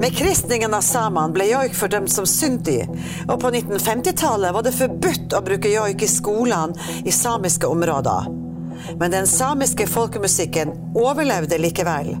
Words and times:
Med 0.00 0.16
kristningen 0.16 0.74
av 0.74 0.84
samene 0.86 1.34
ble 1.34 1.48
joik 1.48 1.72
fordømt 1.74 2.10
som 2.12 2.26
syndig, 2.26 2.84
og 3.26 3.40
på 3.42 3.50
1950-tallet 3.50 4.54
var 4.54 4.62
det 4.62 4.76
forbudt 4.76 5.34
å 5.34 5.40
bruke 5.42 5.72
joik 5.72 6.04
i 6.06 6.10
skolene 6.10 7.02
i 7.02 7.14
samiske 7.14 7.66
områder. 7.66 8.28
Men 9.00 9.10
den 9.10 9.26
samiske 9.26 9.88
folkemusikken 9.90 10.70
overlevde 10.94 11.58
likevel. 11.58 12.12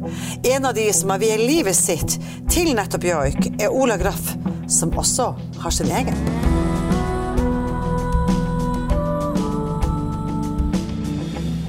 En 0.42 0.66
av 0.66 0.74
de 0.74 0.88
som 0.92 1.14
har 1.14 1.22
viet 1.22 1.38
livet 1.38 1.78
sitt 1.78 2.18
til 2.50 2.74
nettopp 2.74 3.06
joik, 3.06 3.46
er 3.62 3.70
Ola 3.70 3.94
Graff, 4.00 4.34
som 4.66 4.90
også 4.98 5.30
har 5.62 5.78
sin 5.78 5.94
egen. 5.94 6.18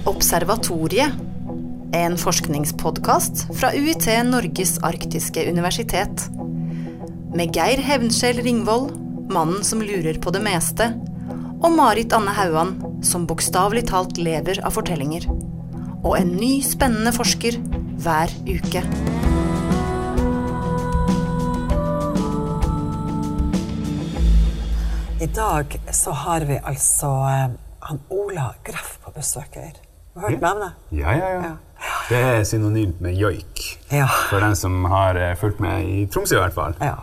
Observatoriet 0.09 1.28
en 1.95 2.17
forskningspodkast 2.17 3.47
fra 3.57 3.71
UiT 3.73 4.05
Norges 4.27 4.77
arktiske 4.85 5.45
universitet. 5.49 6.25
Med 7.35 7.55
Geir 7.55 7.81
Hevnskjell 7.81 8.41
Ringvold, 8.45 8.91
mannen 9.33 9.63
som 9.65 9.81
lurer 9.81 10.19
på 10.21 10.33
det 10.33 10.41
meste, 10.45 10.91
og 11.59 11.73
Marit 11.75 12.13
Anne 12.15 12.33
Hauan, 12.37 12.75
som 13.05 13.25
bokstavelig 13.29 13.87
talt 13.89 14.19
lever 14.21 14.61
av 14.65 14.77
fortellinger. 14.77 15.25
Og 16.03 16.13
en 16.19 16.35
ny, 16.37 16.59
spennende 16.63 17.13
forsker 17.15 17.57
hver 17.99 18.33
uke. 18.47 18.83
I 25.19 25.27
dag 25.35 25.73
så 25.91 26.13
har 26.15 26.45
vi 26.47 26.55
altså 26.63 27.09
eh, 27.27 27.49
han 27.89 27.99
Ola 28.13 28.53
Graff 28.63 28.99
på 29.03 29.11
besøk 29.17 29.57
her. 29.59 29.73
Har 30.15 30.29
du 30.29 30.37
hørt 30.37 30.45
navnet? 30.45 30.85
Ja, 30.95 31.11
ja, 31.11 31.33
ja. 31.33 31.57
Det 32.09 32.17
er 32.17 32.43
synonymt 32.43 33.01
med 33.01 33.13
joik. 33.13 33.59
Ja. 33.91 34.07
For 34.29 34.41
den 34.41 34.55
som 34.57 34.85
har 34.89 35.15
eh, 35.15 35.35
fulgt 35.37 35.59
med 35.61 35.85
i 35.85 36.05
Tromsø, 36.09 36.39
i 36.39 36.41
hvert 36.41 36.55
fall. 36.55 36.73
Ja. 36.81 36.95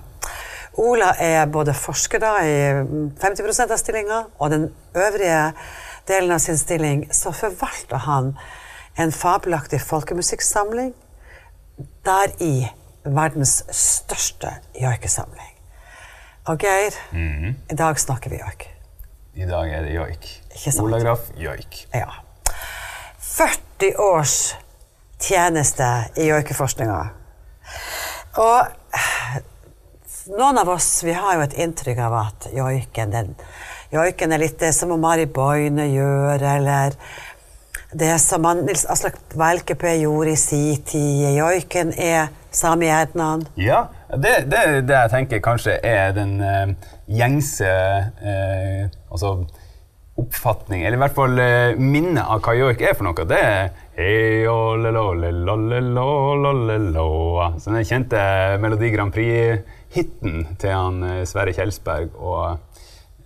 Ola 0.82 1.12
er 1.22 1.46
både 1.46 1.74
forsker 1.78 2.18
da 2.18 2.32
i 2.42 2.56
50 3.22 3.60
av 3.64 3.76
stillinga, 3.78 4.24
og 4.38 4.50
den 4.50 4.66
øvrige 4.98 5.52
delen 6.10 6.34
av 6.34 6.42
sin 6.42 6.58
stilling 6.58 7.06
så 7.14 7.30
forvalter 7.32 8.02
han 8.02 8.34
en 8.98 9.14
fabelaktig 9.14 9.80
folkemusikksamling, 9.86 10.90
deri 12.04 12.66
verdens 13.06 13.62
største 13.70 14.56
joikesamling. 14.74 15.54
Og 16.50 16.58
Geir, 16.62 16.98
i 17.70 17.78
dag 17.78 17.98
snakker 17.98 18.34
vi 18.34 18.42
joik. 18.42 18.68
I 19.38 19.46
dag 19.46 19.70
er 19.70 19.86
det 19.86 19.94
joik. 19.94 20.30
Ola 20.82 20.98
Graff, 20.98 21.30
joik. 21.38 21.84
Ja. 21.94 22.10
40 23.20 23.94
års 24.02 24.56
tjeneste 25.26 25.86
i 26.16 26.28
joikeforskninga. 26.30 26.98
Og 28.42 30.34
noen 30.36 30.58
av 30.58 30.68
oss 30.68 30.90
vi 31.06 31.14
har 31.16 31.36
jo 31.36 31.46
et 31.46 31.56
inntrykk 31.62 32.02
av 32.06 32.18
at 32.20 32.48
joiken, 32.54 33.14
den, 33.14 33.32
joiken 33.94 34.34
er 34.34 34.42
litt 34.42 34.58
det 34.60 34.72
som 34.76 34.94
Mari 35.00 35.26
Boine 35.26 35.88
gjør, 35.90 36.42
eller 36.56 36.96
det 37.96 38.16
som 38.20 38.44
han, 38.44 38.64
Nils 38.66 38.84
Aslak 38.90 39.18
Valkeapää 39.34 39.94
gjorde 40.02 40.34
i 40.34 40.40
si 40.40 40.76
tid. 40.84 41.36
Joiken 41.36 41.92
er 41.96 42.28
samehjernen. 42.50 43.46
Ja, 43.56 43.86
det, 44.10 44.50
det 44.50 44.88
det 44.88 44.96
jeg 44.96 45.12
tenker 45.12 45.44
kanskje 45.44 45.78
er 45.84 46.12
den 46.16 46.40
uh, 46.40 46.74
gjengse 47.06 47.70
uh, 48.22 48.88
altså 49.10 49.38
oppfatning, 50.16 50.82
eller 50.84 50.96
i 50.96 51.02
hvert 51.04 51.16
fall 51.16 51.38
eh, 51.42 51.76
minnet 51.76 52.24
av 52.24 52.40
hva 52.44 52.54
joik 52.56 52.80
er 52.80 52.94
for 52.96 53.04
noe. 53.08 53.26
Det 53.28 53.40
er 53.40 53.70
den 57.66 57.88
kjente 57.88 58.22
Melodi 58.62 58.90
Grand 58.94 59.12
Prix-hiten 59.12 60.46
til 60.60 60.72
han 60.72 61.04
Sverre 61.28 61.52
Kjelsberg 61.56 62.16
og 62.16 62.56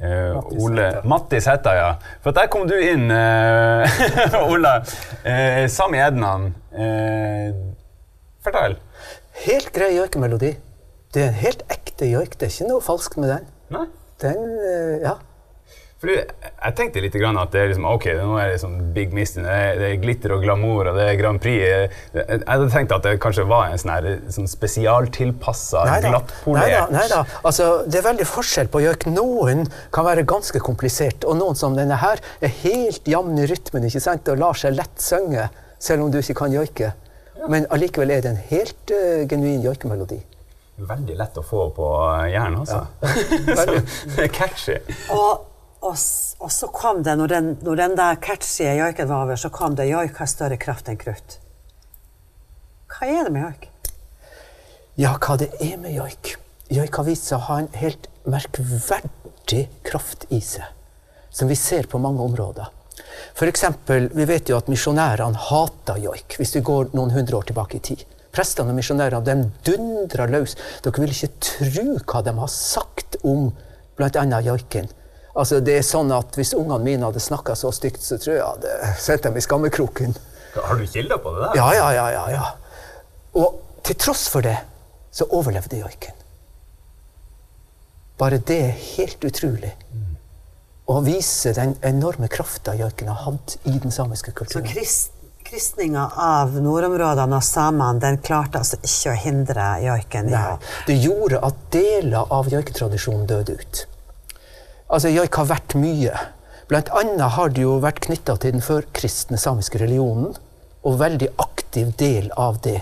eh, 0.00 0.34
Ole 0.58 0.88
Mattis 1.08 1.46
Hætta, 1.50 1.74
ja. 1.78 1.90
For 2.24 2.34
der 2.36 2.50
kom 2.52 2.66
du 2.70 2.74
inn, 2.74 3.10
eh, 3.14 4.42
Ola. 4.42 4.80
Eh, 5.22 5.66
Sami 5.70 6.02
Ednan. 6.02 6.50
Eh, 6.74 7.54
fortell. 8.42 8.78
Helt 9.46 9.70
grei 9.74 9.94
joikemelodi. 9.96 10.56
Det 11.14 11.22
er 11.22 11.32
en 11.32 11.42
helt 11.42 11.64
ekte 11.72 12.10
joik. 12.10 12.38
Det 12.38 12.48
er 12.48 12.54
ikke 12.54 12.70
noe 12.70 12.84
falskt 12.84 13.18
med 13.20 13.34
den. 13.34 13.50
Nei? 13.74 13.86
Den, 14.20 14.40
ja. 15.02 15.16
Fordi 16.00 16.14
jeg 16.16 16.74
tenkte 16.78 17.00
litt 17.04 17.16
grann 17.20 17.36
at 17.36 17.50
det 17.52 17.60
er 17.60 17.66
liksom, 17.74 17.84
ok, 17.84 18.06
nå 18.16 18.36
er 18.40 18.46
det 18.48 18.54
liksom 18.54 18.76
Big 18.96 19.10
Mist, 19.12 19.36
det 19.36 19.52
er, 19.52 19.74
det 19.76 19.88
er 19.90 19.98
glitter 20.00 20.32
og 20.32 20.44
glamour 20.46 20.88
og 20.88 20.96
det 20.96 21.04
er 21.10 21.18
Grand 21.20 21.42
Prix. 21.42 21.58
Jeg, 21.60 21.90
jeg 22.16 22.38
hadde 22.46 22.68
tenkt 22.72 22.94
at 22.96 23.04
det 23.04 23.12
kanskje 23.20 23.44
var 23.50 23.68
en 23.68 23.82
sånn, 23.82 23.92
her, 23.92 24.22
sånn 24.32 24.48
spesialtilpassa, 24.48 25.82
glattpolert 26.06 26.94
Nei 26.94 27.04
da. 27.12 27.20
Altså, 27.44 27.68
det 27.84 28.00
er 28.00 28.06
veldig 28.08 28.28
forskjell 28.30 28.72
på 28.72 28.80
joik. 28.86 29.04
Noen 29.12 29.66
kan 29.92 30.08
være 30.08 30.24
ganske 30.28 30.62
komplisert, 30.64 31.28
og 31.28 31.36
noen 31.36 31.60
som 31.60 31.76
denne 31.76 32.00
her 32.00 32.24
er 32.40 32.56
helt 32.62 33.04
jevn 33.08 33.36
i 33.36 33.50
rytmen 33.50 33.84
ikke 33.90 34.00
sant? 34.00 34.32
og 34.32 34.40
lar 34.40 34.56
seg 34.56 34.78
lett 34.78 35.04
synge, 35.04 35.50
selv 35.80 36.06
om 36.06 36.14
du 36.14 36.20
ikke 36.22 36.38
kan 36.40 36.56
joike. 36.56 36.94
Men 37.48 37.68
allikevel 37.72 38.16
er 38.16 38.24
det 38.24 38.32
en 38.32 38.42
helt 38.50 38.96
uh, 38.96 39.28
genuin 39.28 39.60
joikemelodi. 39.64 40.22
Veldig 40.80 41.16
lett 41.18 41.36
å 41.36 41.44
få 41.44 41.66
på 41.76 41.86
hjernen, 42.32 42.62
altså. 42.62 42.86
Ja. 43.04 43.64
det 44.16 44.24
er 44.24 44.32
catchy. 44.32 44.78
Og, 45.12 45.49
og, 45.80 45.96
og 46.44 46.52
så 46.52 46.68
kom 46.72 47.02
det, 47.04 47.16
når 47.16 47.32
den, 47.32 47.50
når 47.64 47.78
den 47.80 47.96
der 47.96 48.18
catchy 48.20 48.66
joiken 48.78 49.08
var 49.08 49.24
over, 49.24 49.36
så 49.40 49.48
kom 49.52 49.76
det 49.76 49.88
joik 49.88 50.18
har 50.20 50.28
større 50.28 50.58
kraft 50.60 50.90
enn 50.92 51.00
krutt. 51.00 51.38
Hva 52.90 53.08
er 53.08 53.24
det 53.24 53.32
med 53.32 53.46
joik? 53.46 53.68
Ja, 55.00 55.14
hva 55.16 55.38
det 55.40 55.48
er 55.62 55.78
med 55.80 55.94
joik? 55.96 56.34
Joik 56.70 57.00
har 57.00 57.06
vist 57.08 57.30
seg 57.30 57.38
å 57.38 57.46
ha 57.48 57.56
en 57.62 57.70
helt 57.80 58.10
merkverdig 58.28 59.64
kraft 59.86 60.26
i 60.28 60.42
seg, 60.44 60.68
som 61.32 61.48
vi 61.48 61.56
ser 61.58 61.88
på 61.88 62.02
mange 62.02 62.22
områder. 62.22 62.68
For 63.34 63.48
eksempel, 63.48 64.10
vi 64.12 64.26
vet 64.28 64.50
jo 64.50 64.58
at 64.60 64.68
misjonærene 64.70 65.40
hata 65.48 65.96
joik, 66.02 66.36
hvis 66.36 66.54
vi 66.58 66.64
går 66.66 66.92
noen 66.92 67.14
hundre 67.14 67.40
år 67.40 67.48
tilbake 67.48 67.78
i 67.78 67.84
tid. 67.90 68.04
Prestene 68.30 68.70
og 68.70 68.78
misjonærene 68.78 69.24
de 69.26 69.48
dundra 69.66 70.28
løs. 70.30 70.54
Dere 70.84 71.02
vil 71.02 71.14
ikke 71.14 71.32
tro 71.42 71.86
hva 72.04 72.22
de 72.26 72.36
har 72.36 72.52
sagt 72.52 73.16
om 73.26 73.48
bl.a. 73.98 74.42
joiken. 74.44 74.90
Altså, 75.40 75.60
det 75.64 75.78
er 75.80 75.84
sånn 75.86 76.10
at 76.12 76.36
Hvis 76.36 76.52
ungene 76.58 76.82
mine 76.84 77.06
hadde 77.08 77.22
snakka 77.24 77.54
så 77.56 77.70
stygt, 77.72 78.02
så 78.04 78.18
tror 78.20 78.34
jeg 78.34 78.40
jeg 78.42 78.48
hadde 78.50 78.94
sett 79.00 79.24
dem 79.24 79.38
i 79.40 79.44
skammekroken. 79.44 80.16
Har 80.56 80.76
du 80.76 80.86
kilder 80.90 81.20
på 81.22 81.32
det 81.36 81.44
der? 81.46 81.56
Ja, 81.60 81.68
ja, 81.78 81.90
ja, 81.96 82.06
ja, 82.12 82.24
ja. 82.34 82.48
Og 83.40 83.60
til 83.86 83.96
tross 84.02 84.26
for 84.32 84.44
det, 84.44 84.56
så 85.14 85.26
overlevde 85.30 85.78
joiken. 85.80 86.16
Bare 88.20 88.38
det 88.44 88.58
er 88.66 88.74
helt 88.96 89.24
utrolig. 89.24 89.70
Å 90.90 90.98
vise 91.06 91.52
den 91.56 91.76
enorme 91.86 92.28
krafta 92.28 92.74
joiken 92.76 93.08
har 93.08 93.22
hatt 93.28 93.56
i 93.70 93.76
den 93.78 93.94
samiske 93.94 94.32
Så 94.34 94.36
kulturen. 94.42 94.66
krist, 94.66 95.12
kristninga 95.46 96.08
av 96.20 96.56
nordområdene 96.60 97.38
og 97.38 97.46
samene 97.46 98.02
den 98.02 98.18
klarte 98.26 98.58
altså 98.60 98.76
ikke 98.82 99.12
å 99.14 99.18
hindre 99.22 99.68
joiken 99.86 100.28
Ja. 100.34 100.42
Nei, 100.58 100.74
det 100.90 100.98
gjorde 101.04 101.40
at 101.46 101.62
deler 101.72 102.26
av 102.34 102.50
joiketradisjonen 102.50 103.26
døde 103.30 103.56
ut. 103.62 103.84
Altså, 104.90 105.10
joik 105.14 105.36
har 105.38 105.46
vært 105.46 105.76
mye. 105.78 106.14
Blant 106.70 106.90
annet 106.98 107.36
har 107.36 107.52
det 107.54 107.62
jo 107.62 107.76
vært 107.82 108.02
knytta 108.06 108.34
til 108.42 108.56
den 108.56 108.64
førkristne 108.64 109.38
samiske 109.38 109.78
religionen, 109.78 110.32
og 110.82 110.98
veldig 110.98 111.28
aktiv 111.42 111.92
del 112.00 112.30
av 112.40 112.58
det. 112.64 112.80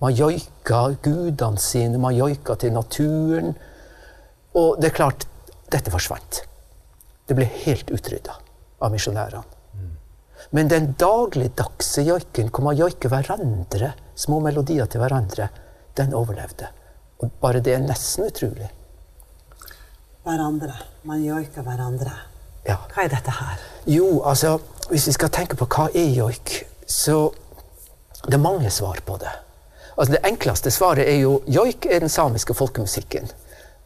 Man 0.00 0.14
joika 0.16 0.86
gudene 1.04 1.60
sine, 1.60 2.00
man 2.00 2.16
joika 2.16 2.56
til 2.56 2.72
naturen. 2.72 3.52
Og 4.56 4.80
det 4.80 4.90
er 4.90 4.96
klart, 4.96 5.26
dette 5.70 5.92
forsvant. 5.92 6.42
Det 7.28 7.36
ble 7.36 7.48
helt 7.66 7.92
utrydda 7.92 8.38
av 8.80 8.94
misjonærene. 8.94 9.44
Men 10.56 10.70
den 10.72 10.94
dagligdagse 10.98 12.02
joiken, 12.08 12.48
hvor 12.48 12.64
man 12.70 12.78
joiker 12.78 13.12
hverandre, 13.12 13.92
små 14.18 14.40
melodier 14.42 14.88
til 14.90 15.02
hverandre, 15.04 15.50
den 16.00 16.16
overlevde. 16.16 16.72
Og 17.20 17.36
bare 17.42 17.60
det 17.62 17.76
er 17.76 17.84
nesten 17.84 18.26
utrolig. 18.32 18.70
Hverandre. 20.26 20.74
Man 21.08 21.22
joiker 21.24 21.64
hverandre. 21.66 22.12
Ja. 22.66 22.76
Hva 22.92 23.04
er 23.04 23.12
dette 23.14 23.34
her? 23.34 23.60
Jo, 23.88 24.20
altså, 24.26 24.58
hvis 24.90 25.08
vi 25.08 25.16
skal 25.16 25.32
tenke 25.32 25.56
på 25.56 25.68
hva 25.70 25.88
er 25.96 26.10
joik, 26.14 26.60
så 26.86 27.30
det 28.26 28.36
er 28.36 28.42
mange 28.42 28.70
svar 28.70 29.00
på 29.06 29.16
det. 29.20 29.32
Altså, 29.96 30.14
det 30.16 30.24
enkleste 30.28 30.72
svaret 30.72 31.08
er 31.08 31.22
jo 31.22 31.40
joik 31.48 31.88
er 31.88 32.04
den 32.04 32.12
samiske 32.12 32.54
folkemusikken. 32.54 33.30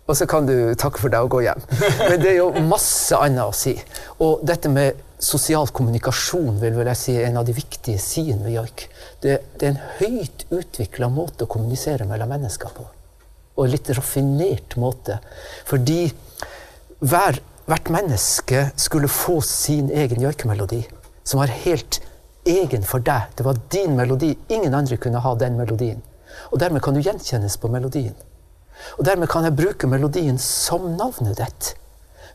Og 0.04 0.19
så 0.19 0.26
kan 0.28 0.44
du 0.44 0.75
takke 0.76 1.00
for 1.00 1.12
deg 1.12 1.25
og 1.25 1.32
gå 1.32 1.44
hjem. 1.46 1.62
Men 2.10 2.20
det 2.20 2.34
er 2.34 2.40
jo 2.42 2.66
masse 2.69 3.16
annet 3.16 3.46
å 3.46 3.54
si. 3.56 3.72
Og 4.20 4.42
dette 4.46 4.69
med 4.69 5.00
sosial 5.25 5.70
kommunikasjon 5.72 6.58
vil 6.60 6.75
vel 6.76 6.90
jeg 6.92 7.00
si 7.00 7.14
er 7.16 7.30
en 7.30 7.40
av 7.40 7.46
de 7.48 7.54
viktige 7.56 8.02
sidene 8.02 8.44
ved 8.44 8.58
joik. 8.58 8.84
Det, 9.22 9.38
det 9.56 9.69
er 9.69 9.72
en 9.72 9.87
høyt 10.02 10.44
utvikla 10.52 11.08
måte 11.08 11.46
å 11.46 11.50
kommunisere 11.50 12.04
mellom 12.10 12.34
mennesker 12.34 12.75
på. 12.76 12.84
Og 13.54 13.64
en 13.64 13.72
litt 13.72 13.88
raffinert 13.96 14.76
måte. 14.82 15.20
Fordi 15.64 16.02
hver, 17.04 17.38
hvert 17.68 17.90
menneske 17.92 18.70
skulle 18.80 19.08
få 19.12 19.40
sin 19.44 19.90
egen 19.92 20.22
joikemelodi, 20.22 20.82
som 21.24 21.42
var 21.42 21.52
helt 21.64 22.00
egen 22.48 22.84
for 22.84 23.04
deg. 23.04 23.32
Det 23.36 23.44
var 23.44 23.60
din 23.72 23.96
melodi. 23.96 24.34
Ingen 24.48 24.74
andre 24.74 24.96
kunne 24.96 25.20
ha 25.20 25.34
den 25.36 25.58
melodien. 25.58 26.00
Og 26.50 26.60
dermed 26.60 26.82
kan 26.82 26.96
du 26.96 27.02
gjenkjennes 27.04 27.56
på 27.60 27.68
melodien. 27.68 28.14
Og 28.98 29.04
dermed 29.06 29.28
kan 29.28 29.44
jeg 29.44 29.56
bruke 29.56 29.88
melodien 29.88 30.38
som 30.40 30.94
navnet 30.98 31.38
ditt. 31.38 31.74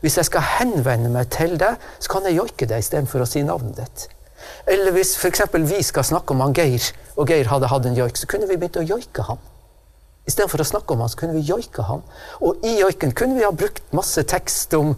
Hvis 0.00 0.16
jeg 0.16 0.30
skal 0.30 0.46
henvende 0.60 1.10
meg 1.12 1.28
til 1.34 1.58
deg, 1.60 1.76
så 1.98 2.14
kan 2.14 2.28
jeg 2.28 2.38
joike 2.38 2.70
deg 2.70 2.80
istedenfor 2.80 3.24
å 3.24 3.28
si 3.28 3.42
navnet 3.44 3.76
ditt. 3.82 4.06
Eller 4.70 4.94
hvis 4.94 5.16
f.eks. 5.18 5.44
vi 5.66 5.82
skal 5.84 6.06
snakke 6.06 6.32
om 6.32 6.46
han 6.46 6.54
Geir, 6.56 6.92
og 7.18 7.28
Geir 7.28 7.50
hadde 7.50 7.68
hatt 7.68 7.90
en 7.90 7.98
joik, 7.98 8.16
så 8.16 8.30
kunne 8.30 8.48
vi 8.48 8.56
begynt 8.56 8.80
å 8.80 8.86
joike 8.86 9.26
han. 9.26 9.42
Istedenfor 10.30 10.62
å 10.62 10.68
snakke 10.72 10.94
om 10.94 11.02
han, 11.04 11.10
så 11.12 11.18
kunne 11.24 11.34
vi 11.38 11.42
joike 11.50 11.82
han. 11.88 12.04
Og 12.46 12.62
i 12.66 12.76
joiken 12.80 13.12
kunne 13.18 13.36
vi 13.38 13.44
ha 13.46 13.50
brukt 13.52 13.82
masse 13.96 14.22
tekst 14.30 14.74
om 14.78 14.94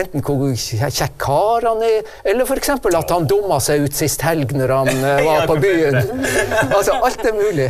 enten 0.00 0.22
hvor 0.22 0.52
kjekk 0.54 1.16
kar 1.18 1.64
han 1.66 1.80
er, 1.82 2.06
eller 2.30 2.46
f.eks. 2.46 2.70
at 2.78 3.10
han 3.10 3.26
dumma 3.28 3.56
seg 3.60 3.88
ut 3.88 3.96
sist 3.98 4.22
helg 4.22 4.52
når 4.54 4.72
han 4.76 4.90
eh, 5.10 5.22
var 5.26 5.46
på 5.50 5.56
byen. 5.60 5.98
Altså, 6.76 6.94
alt 7.02 7.24
er 7.26 7.34
mulig. 7.36 7.66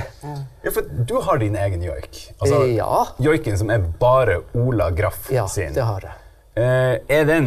Ja, 0.61 0.71
for 0.75 0.85
du 1.09 1.15
har 1.25 1.41
din 1.41 1.57
egen 1.57 1.83
joik. 1.87 2.21
Altså, 2.39 2.61
Ja. 2.77 3.07
Joiken 3.25 3.57
som 3.59 3.73
er 3.73 3.81
bare 4.03 4.43
Ola 4.53 4.91
Graff 4.93 5.31
Ja, 5.33 5.47
sin. 5.49 5.73
det 5.75 5.87
har 5.89 6.05
jeg. 6.05 6.17
Eh, 6.61 6.97
er 7.17 7.25
den 7.25 7.47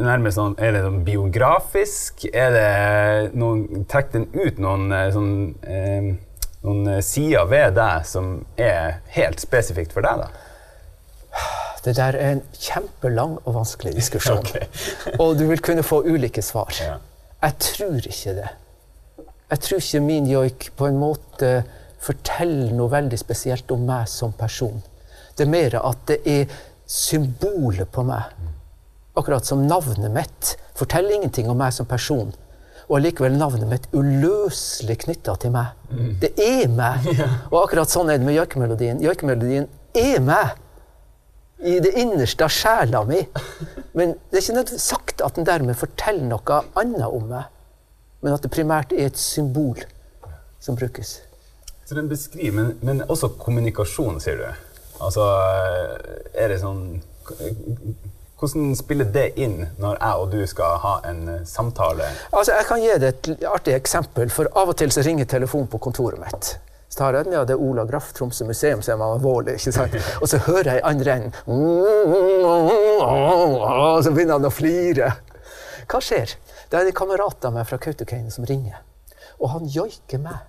nærmest 0.00 0.38
sånn, 0.38 0.54
er 0.62 0.72
det 0.72 0.84
sånn 0.86 1.02
biografisk? 1.04 2.24
Er 2.32 2.54
det 2.54 3.34
noen, 3.36 3.84
Trekk 3.90 4.12
den 4.14 4.28
ut 4.32 4.60
noen, 4.62 4.86
eh, 4.94 5.10
sånn, 5.12 5.32
eh, 5.68 6.14
noen 6.64 6.88
eh, 6.96 7.02
sider 7.04 7.46
ved 7.50 7.76
deg 7.78 8.08
som 8.08 8.34
er 8.60 9.00
helt 9.14 9.42
spesifikt 9.42 9.94
for 9.94 10.06
deg? 10.06 10.24
da? 10.24 10.50
Det 11.84 11.96
der 11.98 12.16
er 12.16 12.30
en 12.32 12.42
kjempelang 12.56 13.36
og 13.42 13.56
vanskelig 13.58 13.92
diskusjon. 13.98 14.40
okay. 14.44 14.68
og 15.18 15.36
du 15.38 15.44
vil 15.50 15.60
kunne 15.60 15.84
få 15.84 16.00
ulike 16.06 16.42
svar. 16.42 16.72
Ja. 16.80 16.96
Jeg 17.44 17.58
tror 17.60 17.98
ikke 18.08 18.36
det. 18.38 18.50
Jeg 19.50 19.60
tror 19.66 19.82
ikke 19.82 20.00
min 20.00 20.30
joik 20.30 20.70
på 20.78 20.88
en 20.88 20.96
måte 20.98 21.50
forteller 22.04 22.72
noe 22.76 22.88
veldig 22.92 23.18
spesielt 23.20 23.70
om 23.74 23.84
meg 23.88 24.08
som 24.08 24.32
person. 24.36 24.80
Det 25.36 25.44
er 25.44 25.52
mer 25.52 25.76
at 25.82 26.00
det 26.08 26.18
er 26.24 26.56
symbolet 26.88 27.90
på 27.92 28.04
meg. 28.08 28.32
Akkurat 29.14 29.46
som 29.46 29.66
navnet 29.68 30.10
mitt 30.12 30.54
forteller 30.74 31.18
ingenting 31.18 31.50
om 31.52 31.60
meg 31.60 31.74
som 31.76 31.86
person. 31.86 32.32
Og 32.88 32.98
allikevel 32.98 33.36
navnet 33.38 33.68
mitt 33.70 33.86
uløselig 33.96 34.98
knytta 35.06 35.36
til 35.40 35.54
meg. 35.54 35.72
Det 36.20 36.34
er 36.40 36.68
meg. 36.68 37.06
Og 37.52 37.62
akkurat 37.62 37.92
sånn 37.92 38.12
er 38.12 38.20
det 38.20 38.28
med 38.28 38.36
joikemelodien. 38.36 39.00
Joikemelodien 39.04 39.70
er 39.96 40.20
meg 40.24 40.60
i 41.64 41.78
det 41.80 41.94
innerste 41.96 42.44
av 42.44 42.52
sjela 42.52 43.04
mi. 43.08 43.22
Men 43.96 44.16
det 44.30 44.42
er 44.42 44.62
ikke 44.64 44.80
sagt 44.82 45.24
at 45.24 45.38
den 45.38 45.48
dermed 45.48 45.78
forteller 45.80 46.26
noe 46.28 46.60
annet 46.76 47.06
om 47.08 47.28
meg. 47.30 47.48
Men 48.24 48.36
at 48.36 48.44
det 48.44 48.52
primært 48.52 48.92
er 48.92 49.08
et 49.08 49.20
symbol 49.20 49.80
som 50.60 50.76
brukes. 50.76 51.18
Så 51.84 51.96
den 51.96 52.08
beskriver, 52.08 52.56
men, 52.56 52.76
men 52.80 53.02
også 53.08 53.34
kommunikasjon, 53.40 54.20
sier 54.24 54.40
du. 54.40 54.46
Altså, 55.04 55.24
er 56.32 56.52
det 56.52 56.60
sånn 56.62 56.84
Hvordan 58.44 58.74
spiller 58.76 59.08
det 59.08 59.38
inn 59.40 59.54
når 59.80 59.96
jeg 59.96 60.20
og 60.20 60.32
du 60.34 60.42
skal 60.44 60.74
ha 60.82 60.90
en 61.08 61.28
eh, 61.32 61.44
samtale? 61.48 62.10
Altså, 62.28 62.52
Jeg 62.52 62.66
kan 62.68 62.82
gi 62.82 62.90
deg 63.00 63.06
et 63.08 63.44
artig 63.48 63.72
eksempel, 63.72 64.28
for 64.28 64.50
av 64.52 64.68
og 64.68 64.76
til 64.76 64.92
så 64.92 65.00
ringer 65.06 65.24
telefonen 65.24 65.70
på 65.72 65.80
kontoret 65.80 66.20
mitt. 66.20 66.50
Så 66.92 66.98
tar 66.98 67.16
jeg 67.16 67.24
den, 67.24 67.38
ja, 67.38 67.44
det 67.48 67.56
er 67.56 67.62
Ola 67.64 67.86
Graff, 67.88 68.12
Tromsø 68.12 68.44
museum, 68.44 68.82
så 68.84 68.92
er 68.92 68.98
man 69.00 69.14
alvorlig. 69.16 69.56
ikke 69.56 69.72
sant? 69.72 69.96
Og 70.20 70.28
så 70.28 70.42
hører 70.44 70.74
jeg 70.74 70.82
i 70.82 70.84
andre 70.90 71.14
enden 71.16 71.32
Og 73.00 74.04
så 74.04 74.12
begynner 74.12 74.36
han 74.36 74.44
å 74.44 74.52
flire. 74.52 75.08
Hva 75.88 76.00
skjer? 76.04 76.36
Da 76.68 76.82
er 76.82 76.90
det 76.90 76.94
kamerater 76.98 77.48
av 77.48 77.56
meg 77.56 77.64
fra 77.70 77.80
Kautokeino 77.80 78.30
som 78.34 78.44
ringer. 78.44 78.76
Og 79.40 79.54
han 79.54 79.64
joiker 79.72 80.20
meg. 80.20 80.44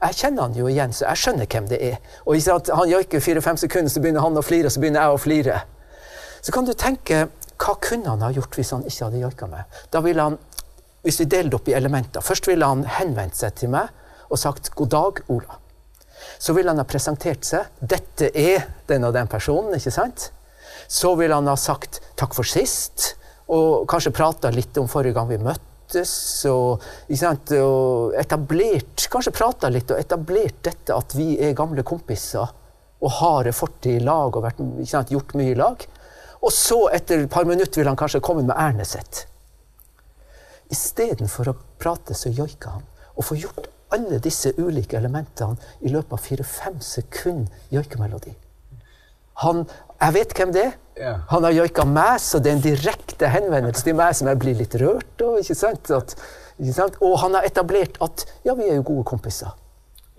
Jeg 0.00 0.16
kjenner 0.16 0.48
han 0.48 0.56
jo 0.56 0.70
igjen, 0.72 0.96
så 0.96 1.10
jeg 1.10 1.20
skjønner 1.20 1.52
hvem 1.52 1.68
det 1.68 1.78
er. 1.84 2.00
Og 2.24 2.32
hvis 2.32 2.48
Han 2.48 2.88
joiker 2.88 3.20
fire-fem 3.20 3.60
sekunder, 3.60 3.92
så 3.92 4.00
begynner 4.00 4.24
han 4.24 4.40
å 4.40 4.42
flire, 4.42 4.72
så 4.72 4.80
begynner 4.80 5.04
jeg 5.04 5.12
å 5.12 5.20
flire. 5.20 5.60
Så 6.40 6.52
kan 6.52 6.64
du 6.64 6.72
tenke, 6.72 7.26
hva 7.60 7.76
kunne 7.82 8.08
han 8.08 8.22
ha 8.24 8.30
gjort 8.32 8.56
hvis 8.56 8.72
han 8.72 8.86
ikke 8.88 9.06
hadde 9.06 9.22
joika 9.22 9.48
meg? 9.50 9.80
Da 9.92 10.00
ville 10.04 10.24
han, 10.24 10.38
hvis 11.04 11.20
vi 11.20 11.28
delte 11.32 11.58
opp 11.58 11.68
i 11.68 11.76
elementer, 11.76 12.24
først 12.24 12.48
ville 12.48 12.68
han 12.68 12.86
henvendt 12.88 13.36
seg 13.36 13.56
til 13.60 13.72
meg 13.74 13.90
og 14.30 14.38
sagt 14.38 14.70
'God 14.74 14.90
dag, 14.94 15.22
Ola'. 15.28 15.58
Så 16.38 16.52
ville 16.54 16.70
han 16.70 16.78
ha 16.78 16.86
presentert 16.88 17.44
seg. 17.44 17.66
'Dette 17.80 18.30
er 18.34 18.68
den 18.88 19.04
og 19.04 19.14
den 19.16 19.28
personen', 19.28 19.74
ikke 19.76 19.92
sant? 19.92 20.30
Så 20.88 21.14
ville 21.18 21.34
han 21.34 21.48
ha 21.50 21.56
sagt 21.56 22.00
'takk 22.16 22.34
for 22.34 22.46
sist', 22.46 23.14
og 23.50 23.88
kanskje 23.90 24.14
prata 24.14 24.50
litt 24.54 24.78
om 24.78 24.88
forrige 24.88 25.14
gang 25.14 25.28
vi 25.28 25.40
møttes. 25.42 26.46
Og, 26.46 26.82
sant? 27.18 27.50
og 27.50 28.14
etablert, 28.14 29.08
kanskje 29.10 29.34
prata 29.34 29.68
litt 29.68 29.90
og 29.90 29.98
etablert 29.98 30.62
dette 30.62 30.94
at 30.94 31.16
vi 31.18 31.34
er 31.42 31.56
gamle 31.58 31.82
kompiser 31.82 32.46
og 33.00 33.10
har 33.16 33.48
en 33.48 33.56
fortid 33.56 33.96
i 33.96 34.04
lag 34.04 34.36
og 34.36 34.44
vært, 34.44 34.60
sant, 34.86 35.10
gjort 35.10 35.34
mye 35.34 35.54
i 35.54 35.58
lag. 35.58 35.86
Og 36.40 36.52
så, 36.54 36.86
etter 36.96 37.24
et 37.24 37.32
par 37.32 37.44
minutter, 37.48 37.82
vil 37.82 37.90
han 37.90 37.98
kanskje 38.00 38.22
komme 38.24 38.46
med 38.46 38.56
ærendet 38.56 38.88
sitt. 38.88 39.24
Istedenfor 40.72 41.50
å 41.50 41.56
prate, 41.82 42.16
så 42.16 42.32
joika 42.32 42.76
han. 42.78 42.86
Og 43.16 43.26
få 43.26 43.36
gjort 43.40 43.68
alle 43.92 44.20
disse 44.22 44.52
ulike 44.58 44.96
elementene 44.96 45.58
i 45.82 45.90
løpet 45.92 46.14
av 46.14 46.22
fire-fem 46.24 46.78
sekunder 46.84 47.74
joikemelodi. 47.74 48.32
Han, 49.44 49.64
jeg 50.00 50.16
vet 50.16 50.34
hvem 50.36 50.52
det 50.54 50.64
er. 50.68 50.76
Ja. 51.00 51.14
Han 51.30 51.46
har 51.46 51.56
joika 51.56 51.86
meg, 51.88 52.18
så 52.20 52.38
det 52.42 52.50
er 52.50 52.58
en 52.58 52.64
direkte 52.64 53.30
henvendelse 53.32 53.86
til 53.86 53.96
meg 53.96 54.16
som 54.16 54.28
jeg 54.28 54.40
blir 54.40 54.58
litt 54.58 54.76
rørt 54.80 55.24
av. 55.24 56.14
Og 57.00 57.14
han 57.22 57.38
har 57.38 57.48
etablert 57.48 57.96
at 58.04 58.26
ja, 58.44 58.54
vi 58.54 58.68
er 58.68 58.76
jo 58.78 58.86
gode 58.92 59.06
kompiser. 59.08 59.54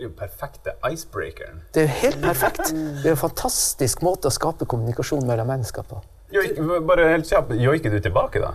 Det 0.02 0.08
er 0.08 0.10
jo 0.10 0.16
perfekte 0.18 0.72
icebreakeren. 0.90 1.60
Det 1.76 1.82
er 1.84 1.90
helt 2.00 2.22
perfekt. 2.24 2.72
Det 2.74 3.06
er 3.06 3.12
en 3.14 3.18
fantastisk 3.22 4.00
måte 4.02 4.32
å 4.32 4.34
skape 4.34 4.66
kommunikasjon 4.66 5.28
mellom 5.30 5.46
mennesker 5.52 5.86
på. 5.86 6.00
Joik, 6.34 6.56
bare 6.90 7.06
helt 7.12 7.28
kjapt, 7.30 7.52
joiker 7.62 7.94
du 7.94 8.00
tilbake, 8.02 8.42
da? 8.42 8.50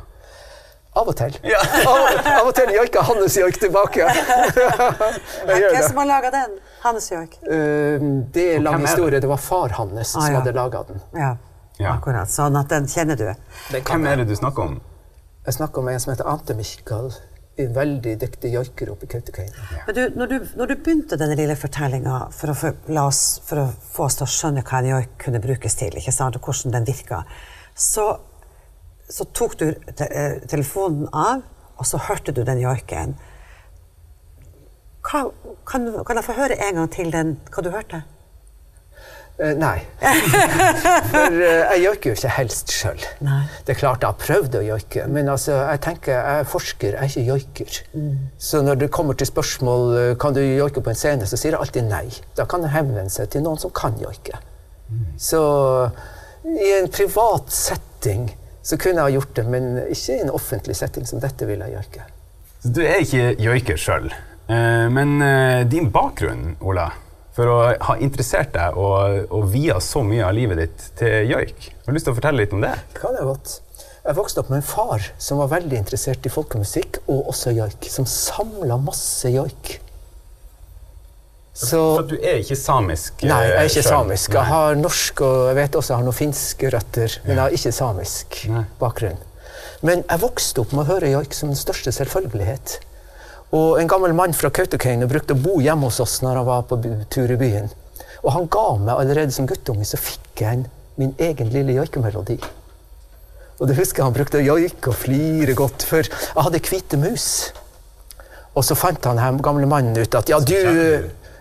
Av 0.98 1.06
og 1.06 1.14
til. 1.20 1.36
Ja. 1.46 1.60
Av, 1.92 2.18
av 2.32 2.48
og 2.48 2.50
til 2.56 2.72
joiker 2.74 3.06
Hannes 3.06 3.36
joik 3.38 3.60
tilbake. 3.62 4.08
Er 4.10 5.46
Hvem 5.46 5.76
det. 5.76 5.84
som 5.86 6.00
har 6.02 6.08
laga 6.10 6.32
den? 6.34 6.56
Hannes 6.82 7.06
joik. 7.12 7.38
Uh, 7.46 8.08
det 8.34 8.48
er 8.56 8.64
lang 8.66 8.82
historie. 8.82 9.20
Det 9.22 9.30
var 9.30 9.38
far 9.46 9.76
hans 9.78 10.10
som 10.16 10.24
Ah, 10.24 10.32
ja. 10.32 10.40
hadde 10.40 10.56
laga 10.58 10.82
den. 10.90 10.98
Ja, 11.14 11.30
Ja. 11.78 11.92
akkurat. 11.94 12.26
Sånn 12.34 12.58
at 12.58 12.74
den 12.74 12.90
kjenner 12.90 13.14
du. 13.22 13.28
Hvem 13.70 14.06
er 14.10 14.24
det 14.24 14.26
du 14.32 14.34
snakker 14.42 14.66
om? 14.66 14.80
Jeg 15.46 15.54
snakker 15.60 15.78
om 15.84 15.94
en 15.94 16.00
som 16.02 16.10
heter 16.16 16.26
Ante 16.26 16.58
Michael. 16.58 17.12
En 17.56 17.70
veldig 17.72 18.12
dyktig 18.20 18.50
joiker 18.52 18.90
oppe 18.92 19.06
i 19.06 19.08
Kautokeino. 19.14 19.62
Men 19.86 19.94
du, 19.96 20.00
når, 20.20 20.26
du, 20.32 20.48
når 20.60 20.68
du 20.68 20.74
begynte 20.76 21.16
denne 21.16 21.36
lille 21.38 21.54
fortellinga 21.56 22.16
for, 22.36 22.52
oss- 23.00 23.38
for 23.48 23.62
å 23.62 23.66
få 23.94 24.04
oss 24.10 24.18
til 24.18 24.26
å 24.26 24.32
skjønne 24.34 24.64
hva 24.68 24.80
en 24.82 24.88
joik 24.90 25.14
kunne 25.24 25.40
brukes 25.40 25.78
til, 25.80 25.96
ikke 25.96 26.12
sant, 26.12 26.36
og 26.36 26.44
hvordan 26.50 26.74
den 26.76 26.88
virka, 26.90 27.22
så, 27.72 28.04
så 29.08 29.24
tok 29.32 29.56
du 29.62 29.64
te, 29.96 30.04
eh, 30.10 30.36
telefonen 30.52 31.08
av, 31.16 31.46
og 31.80 31.88
så 31.88 32.00
hørte 32.10 32.34
du 32.36 32.42
den 32.44 32.60
joiken. 32.60 33.16
Hva, 35.06 35.24
kan, 35.68 35.88
kan 36.04 36.20
jeg 36.20 36.26
få 36.28 36.36
høre 36.36 36.60
en 36.60 36.82
gang 36.82 36.92
til 36.92 37.10
den, 37.14 37.34
hva 37.54 37.64
du 37.64 37.72
hørte? 37.72 38.02
Eh, 39.38 39.52
nei. 39.52 39.82
For 41.12 41.34
eh, 41.34 41.74
jeg 41.74 41.82
joiker 41.82 42.08
jo 42.10 42.16
ikke 42.16 42.30
helst 42.38 42.72
sjøl. 42.72 43.02
Det 43.20 43.74
er 43.74 43.78
klart 43.78 44.04
jeg 44.04 44.08
har 44.08 44.16
prøvd 44.20 44.56
å 44.56 44.62
joike, 44.64 45.04
men 45.12 45.28
altså, 45.28 45.58
jeg 45.74 45.82
tenker 45.84 46.14
jeg 46.14 46.40
er 46.40 46.48
forsker, 46.48 46.96
jeg 46.96 47.02
er 47.02 47.10
ikke 47.10 47.26
joiker. 47.26 47.78
Så 48.40 48.62
når 48.64 48.80
det 48.80 48.90
kommer 48.96 49.18
til 49.18 49.28
spørsmål 49.28 49.86
eh, 50.00 50.14
kan 50.20 50.36
du 50.36 50.40
joike 50.40 50.80
på 50.80 50.92
en 50.92 50.98
scene, 50.98 51.28
så 51.28 51.36
sier 51.36 51.52
jeg 51.52 51.60
alltid 51.60 51.88
nei. 51.90 52.06
Da 52.38 52.48
kan 52.48 52.64
jeg 52.64 52.72
henvende 52.78 53.12
seg 53.12 53.28
til 53.34 53.44
noen 53.44 53.60
som 53.60 53.74
kan 53.76 54.00
joike. 54.00 54.40
Så 55.20 55.40
i 56.46 56.72
en 56.78 56.88
privat 56.94 57.52
setting 57.52 58.28
så 58.66 58.78
kunne 58.80 59.02
jeg 59.02 59.04
ha 59.04 59.14
gjort 59.18 59.32
det, 59.36 59.48
men 59.50 59.72
ikke 59.84 60.16
i 60.16 60.22
en 60.24 60.32
offentlig 60.34 60.76
setting 60.78 61.04
som 61.08 61.20
dette 61.20 61.46
vil 61.48 61.60
jeg 61.60 61.76
joike. 61.76 62.06
Så 62.62 62.72
Du 62.72 62.80
er 62.86 63.02
ikke 63.02 63.34
joiker 63.42 63.78
sjøl, 63.78 64.08
men 64.46 65.18
din 65.70 65.90
bakgrunn, 65.94 66.54
Ola, 66.62 66.86
for 67.36 67.52
å 67.52 67.56
ha 67.88 67.94
interessert 68.00 68.54
deg 68.54 68.78
og, 68.80 69.26
og 69.34 69.48
via 69.52 69.76
så 69.84 70.00
mye 70.06 70.24
av 70.24 70.34
livet 70.36 70.62
ditt 70.62 70.90
til 71.00 71.30
joik, 71.34 71.70
har 71.84 71.92
du 71.92 71.96
lyst 71.98 72.08
til 72.08 72.14
å 72.14 72.18
fortelle 72.18 72.40
litt 72.40 72.54
om 72.56 72.64
det? 72.64 72.72
Det 72.94 73.00
kan 73.02 73.16
jeg 73.18 73.28
godt. 73.28 73.58
Jeg 74.06 74.14
vokste 74.16 74.42
opp 74.42 74.52
med 74.52 74.62
en 74.62 74.66
far 74.66 75.08
som 75.18 75.40
var 75.42 75.50
veldig 75.50 75.80
interessert 75.82 76.26
i 76.28 76.30
folkemusikk 76.30 77.00
og 77.10 77.32
også 77.32 77.52
joik. 77.56 77.88
Som 77.90 78.06
samla 78.06 78.78
masse 78.78 79.32
joik. 79.34 79.80
Så 81.56 81.80
For 81.80 82.08
du 82.10 82.14
er 82.20 82.42
ikke 82.42 82.58
samisk? 82.60 83.24
Nei, 83.24 83.40
jeg 83.48 83.54
er 83.54 83.62
eh, 83.62 83.70
ikke 83.70 83.82
selv. 83.82 83.92
samisk. 83.94 84.34
Jeg 84.36 84.50
har 84.52 84.76
norsk 84.78 85.22
og 85.24 85.38
jeg 85.48 85.56
vet 85.58 85.78
også 85.80 85.92
jeg 85.92 85.98
har 85.98 86.06
noen 86.06 86.18
finske 86.18 86.72
røtter, 86.74 87.16
men 87.24 87.32
jeg 87.32 87.42
har 87.42 87.56
ikke 87.58 87.72
samisk 87.74 88.38
Nei. 88.52 88.64
bakgrunn. 88.80 89.22
Men 89.86 90.04
jeg 90.04 90.22
vokste 90.22 90.62
opp 90.62 90.74
med 90.76 90.84
å 90.84 90.90
høre 90.92 91.12
joik 91.14 91.34
som 91.36 91.50
den 91.50 91.58
største 91.58 91.92
selvfølgelighet. 91.96 92.78
Og 93.54 93.78
en 93.80 93.88
gammel 93.90 94.14
mann 94.16 94.34
fra 94.34 94.50
Kautokeino 94.50 95.06
brukte 95.10 95.36
å 95.36 95.40
bo 95.40 95.60
hjemme 95.62 95.86
hos 95.86 96.00
oss 96.02 96.18
når 96.24 96.40
han 96.40 96.48
var 96.48 96.64
på 96.66 96.78
tur 97.12 97.30
i 97.30 97.38
byen. 97.38 97.68
Og 98.24 98.32
han 98.34 98.48
ga 98.50 98.66
meg 98.80 98.94
allerede 98.96 99.34
som 99.34 99.46
guttunge 99.46 99.86
så 99.86 100.00
fikk 100.00 100.42
jeg 100.42 100.64
min 100.98 101.12
egen 101.22 101.52
lille 101.54 101.76
joikemelodi. 101.76 102.40
Og 103.60 103.68
det 103.70 103.76
husker 103.78 104.02
jeg 104.02 104.08
han 104.08 104.16
brukte 104.16 104.40
å 104.40 104.44
joike 104.44 104.90
og 104.90 104.98
flire 104.98 105.54
godt, 105.56 105.84
for 105.88 106.02
jeg 106.02 106.42
hadde 106.42 106.60
hvite 106.66 106.98
mus. 107.00 107.28
Og 108.56 108.64
så 108.64 108.76
fant 108.76 109.04
han 109.08 109.20
her 109.20 109.38
gamle 109.44 109.68
mannen 109.70 109.96
ut 109.96 110.18
at 110.18 110.32
ja, 110.32 110.40
du 110.40 110.56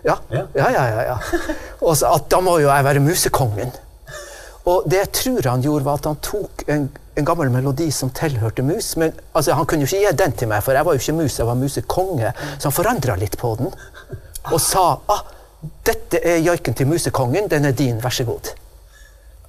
Ja, 0.06 0.14
Ja. 0.30 0.44
ja, 0.54 0.68
ja. 0.70 1.02
ja. 1.02 1.16
Og 1.82 1.96
så 1.98 2.12
at 2.14 2.28
da 2.30 2.38
må 2.44 2.60
jo 2.62 2.68
jeg 2.68 2.84
være 2.86 3.02
musekongen. 3.02 3.72
Og 4.66 4.86
det 4.90 4.98
jeg 4.98 5.12
tror 5.20 5.50
han 5.52 5.62
gjorde, 5.62 5.86
var 5.86 6.00
at 6.00 6.08
han 6.10 6.18
tok 6.24 6.64
en, 6.72 6.88
en 7.14 7.28
gammel 7.28 7.52
melodi 7.54 7.86
som 7.94 8.10
tilhørte 8.10 8.64
mus. 8.66 8.96
Men 8.98 9.14
altså, 9.32 9.54
han 9.54 9.66
kunne 9.66 9.86
jo 9.86 9.90
ikke 9.90 10.02
gi 10.08 10.18
den 10.24 10.36
til 10.36 10.50
meg, 10.50 10.64
for 10.66 10.74
jeg 10.74 10.88
var 10.88 10.96
jo 10.96 11.04
ikke 11.04 11.18
mus, 11.20 11.38
jeg 11.38 11.46
var 11.46 11.58
musekonge. 11.60 12.34
Så 12.58 12.68
han 12.68 12.76
forandra 12.76 13.18
litt 13.20 13.38
på 13.40 13.54
den 13.60 13.74
og 14.46 14.60
sa 14.62 14.92
ah, 15.10 15.24
dette 15.86 16.20
er 16.22 16.38
joiken 16.44 16.76
til 16.78 16.86
musekongen, 16.86 17.48
den 17.50 17.66
er 17.66 17.74
din, 17.74 17.98
vær 18.02 18.14
så 18.14 18.26
god. 18.28 18.52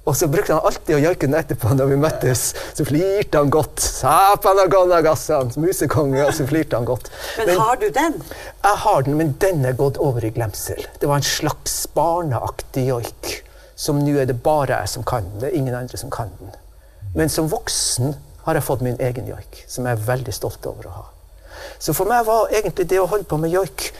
Og 0.08 0.16
så 0.16 0.24
brukte 0.32 0.54
han 0.56 0.64
alltid 0.64 0.94
å 0.96 1.00
joike 1.02 1.26
den 1.26 1.36
etterpå 1.36 1.74
når 1.76 1.90
vi 1.90 1.96
møttes. 2.00 2.42
Så 2.72 2.86
flirte 2.88 3.42
han 3.42 3.50
godt. 3.52 3.82
Sapanagonagassan, 3.84 5.52
musekonge, 5.60 6.22
og 6.24 6.32
så 6.36 6.46
flirte 6.48 6.78
han 6.78 6.88
godt. 6.88 7.10
Men 7.42 7.52
har 7.60 7.76
du 7.76 7.90
den? 7.92 8.16
Jeg 8.64 8.80
har 8.84 9.04
den, 9.04 9.18
men 9.20 9.34
den 9.42 9.66
er 9.68 9.76
gått 9.76 10.00
over 10.00 10.24
i 10.24 10.32
glemsel. 10.32 10.80
Det 11.00 11.10
var 11.10 11.20
en 11.20 11.28
slags 11.28 11.76
barneaktig 11.92 12.86
joik, 12.88 13.34
som 13.78 14.00
nå 14.02 14.16
er 14.18 14.26
det 14.26 14.40
bare 14.42 14.80
jeg 14.80 14.90
som 14.96 15.04
kan 15.06 15.26
den. 15.28 15.40
Det 15.40 15.50
er 15.50 15.58
ingen 15.58 15.76
andre 15.78 16.00
som 16.00 16.10
kan 16.10 16.32
den. 16.40 16.50
Men 17.14 17.30
som 17.30 17.48
voksen 17.50 18.16
har 18.44 18.58
jeg 18.58 18.66
fått 18.66 18.82
min 18.82 18.98
egen 19.00 19.28
joik, 19.30 19.62
som 19.70 19.86
jeg 19.86 19.94
er 19.94 20.06
veldig 20.08 20.34
stolt 20.34 20.66
over 20.66 20.88
å 20.88 20.94
ha. 20.96 21.04
Så 21.78 21.94
for 21.94 22.10
meg 22.10 22.26
var 22.26 22.50
egentlig 22.50 22.88
det 22.90 22.98
å 23.00 23.06
holde 23.06 23.28
på 23.28 23.38
med 23.38 23.54
joik, 23.54 23.90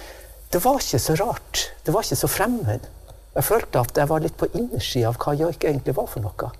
det 0.50 0.62
var 0.64 0.80
ikke 0.82 1.00
så 1.02 1.14
rart. 1.20 1.68
Det 1.84 1.94
var 1.94 2.06
ikke 2.06 2.18
så 2.18 2.30
fremmed. 2.30 2.86
Jeg 3.36 3.46
følte 3.46 3.82
at 3.84 3.98
jeg 4.00 4.10
var 4.10 4.22
litt 4.24 4.36
på 4.40 4.48
innersida 4.56 5.12
av 5.12 5.18
hva 5.22 5.36
joik 5.38 5.64
egentlig 5.64 5.94
var 5.94 6.08
for 6.10 6.24
noe. 6.24 6.50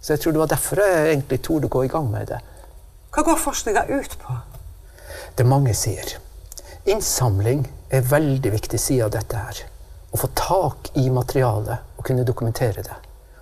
Så 0.00 0.14
jeg 0.14 0.22
tror 0.22 0.34
det 0.34 0.42
var 0.42 0.52
derfor 0.52 0.82
jeg 0.82 1.12
egentlig 1.14 1.42
torde 1.46 1.70
gå 1.72 1.84
i 1.86 1.92
gang 1.92 2.08
med 2.12 2.28
det. 2.32 2.40
Hva 3.14 3.24
går 3.24 3.40
forskninga 3.40 3.86
ut 3.88 4.16
på? 4.20 4.36
Det 5.38 5.46
mange 5.48 5.72
sier. 5.76 6.18
Innsamling 6.90 7.64
er 7.88 8.08
veldig 8.08 8.52
viktig 8.52 8.80
side 8.80 9.06
av 9.06 9.14
dette 9.16 9.38
her. 9.38 9.62
Å 10.10 10.18
få 10.18 10.30
tak 10.36 10.90
i 10.98 11.06
materialet 11.14 11.89
og 12.00 12.06
kunne 12.08 12.24
dokumentere 12.24 12.82
det. 12.82 12.96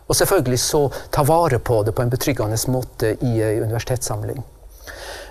Og 0.08 0.16
selvfølgelig 0.16 0.58
så 0.60 0.82
ta 1.14 1.22
vare 1.22 1.60
på 1.62 1.82
det 1.86 1.94
på 1.94 2.02
en 2.02 2.10
betryggende 2.10 2.58
måte 2.72 3.14
i 3.22 3.38
ei 3.44 3.58
universitetssamling. 3.60 4.42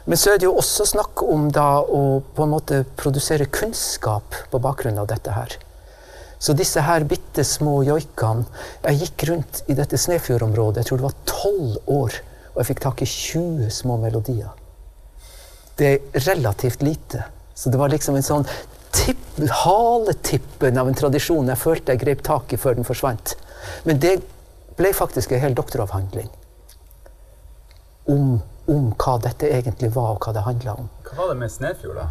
Men 0.07 0.17
så 0.17 0.31
er 0.31 0.39
det 0.39 0.47
jo 0.47 0.55
også 0.55 0.85
snakk 0.87 1.23
om 1.25 1.49
da 1.51 1.81
å 1.81 2.21
på 2.35 2.45
en 2.45 2.53
måte 2.53 2.83
produsere 2.95 3.49
kunnskap 3.51 4.37
på 4.51 4.61
bakgrunn 4.63 5.01
av 5.01 5.09
dette 5.09 5.33
her. 5.35 5.57
Så 6.39 6.53
disse 6.55 6.83
her 6.85 7.03
bitte 7.09 7.41
små 7.43 7.79
joikene 7.83 8.45
Jeg 8.85 8.99
gikk 9.01 9.23
rundt 9.31 9.63
i 9.67 9.75
dette 9.75 9.97
Snefjordområdet, 9.97 10.83
jeg 10.83 10.89
tror 10.91 11.01
det 11.01 11.07
var 11.07 11.17
tolv 11.25 11.91
år, 11.91 12.19
og 12.53 12.61
jeg 12.61 12.69
fikk 12.69 12.83
tak 12.85 13.01
i 13.01 13.09
20 13.09 13.73
små 13.73 13.97
melodier. 13.97 14.53
Det 15.77 15.89
er 15.89 16.23
relativt 16.29 16.85
lite. 16.85 17.25
Så 17.57 17.73
det 17.73 17.81
var 17.81 17.89
liksom 17.89 18.15
en 18.15 18.25
sånn 18.25 18.47
haletippen 19.37 20.79
av 20.81 20.89
en 20.89 20.97
tradisjon 20.97 21.51
jeg 21.51 21.61
følte 21.61 21.93
jeg 21.93 22.01
grep 22.01 22.23
tak 22.25 22.53
i 22.53 22.59
før 22.59 22.77
den 22.79 22.87
forsvant. 22.87 23.35
Men 23.85 24.01
det 24.01 24.17
ble 24.77 24.93
faktisk 24.93 25.33
en 25.33 25.41
hel 25.43 25.55
doktoravhandling 25.57 26.29
om, 28.13 28.37
om 28.71 28.91
hva 28.95 29.17
dette 29.21 29.49
egentlig 29.51 29.91
var, 29.95 30.15
og 30.15 30.25
hva 30.25 30.33
det 30.35 30.45
handla 30.45 30.77
om. 30.81 30.89
Hva 31.09 31.17
var 31.21 31.33
det 31.33 31.39
med 31.41 31.53
Snefjord, 31.53 31.99
da? 31.99 32.09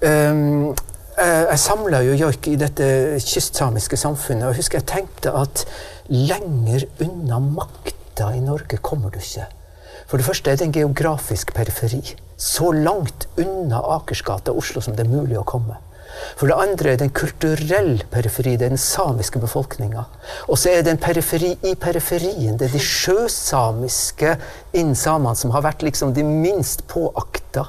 Um, 0.00 0.72
jeg 1.20 1.46
jeg 1.50 1.60
samla 1.60 1.98
jo 2.06 2.16
joik 2.16 2.46
i 2.48 2.56
dette 2.56 2.86
kystsamiske 3.20 3.98
samfunnet, 4.00 4.46
og 4.46 4.54
jeg 4.54 4.62
husker 4.62 4.80
jeg 4.80 4.88
tenkte 4.88 5.32
at 5.36 5.64
lenger 6.08 6.86
unna 7.04 7.40
makta 7.44 8.30
i 8.36 8.40
Norge 8.40 8.78
kommer 8.80 9.12
du 9.12 9.18
ikke. 9.20 9.44
For 10.08 10.16
det 10.16 10.26
første 10.26 10.50
er 10.50 10.56
det 10.56 10.66
en 10.66 10.74
geografisk 10.74 11.52
periferi. 11.54 12.00
Så 12.40 12.72
langt 12.72 13.28
unna 13.38 13.82
Akersgata 13.98 14.54
og 14.54 14.62
Oslo 14.62 14.80
som 14.80 14.96
det 14.96 15.04
er 15.04 15.12
mulig 15.12 15.36
å 15.38 15.44
komme. 15.46 15.76
For 16.36 16.50
det 16.50 16.56
andre 16.56 16.92
er 16.92 17.00
det 17.00 17.08
en 17.08 17.16
kulturell 17.16 18.04
periferi. 18.12 18.56
Det 18.56 18.68
er 18.68 18.74
den 18.74 18.80
samiske 18.80 19.40
befolkninga. 19.42 20.04
Og 20.48 20.58
så 20.58 20.72
er 20.72 20.84
det 20.84 20.94
en 20.94 21.02
periferi 21.02 21.52
i 21.66 21.74
periferien. 21.80 22.56
Det 22.58 22.68
er 22.68 22.74
de 22.76 22.82
sjøsamiske 22.84 24.36
innsamene 24.80 25.36
som 25.38 25.54
har 25.54 25.64
vært 25.66 25.84
liksom 25.86 26.14
de 26.16 26.24
minst 26.26 26.86
påakta. 26.90 27.66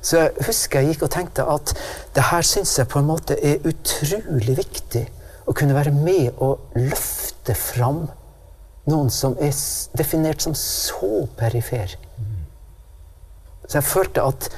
Så 0.00 0.20
jeg 0.20 0.46
husker 0.46 0.80
jeg 0.80 0.94
gikk 0.94 1.08
og 1.08 1.12
tenkte 1.14 1.46
at 1.50 1.74
det 2.14 2.28
her 2.30 2.46
syns 2.46 2.76
jeg 2.78 2.88
på 2.90 3.00
en 3.00 3.08
måte 3.08 3.36
er 3.42 3.64
utrolig 3.66 4.58
viktig. 4.60 5.04
Å 5.48 5.54
kunne 5.56 5.76
være 5.76 5.94
med 5.96 6.38
og 6.44 6.76
løfte 6.76 7.56
fram 7.56 8.06
noen 8.88 9.10
som 9.12 9.36
er 9.42 9.52
definert 9.98 10.44
som 10.44 10.54
så 10.56 11.26
perifer. 11.36 11.96
Så 13.68 13.80
jeg 13.80 13.88
følte 13.88 14.24
at 14.24 14.48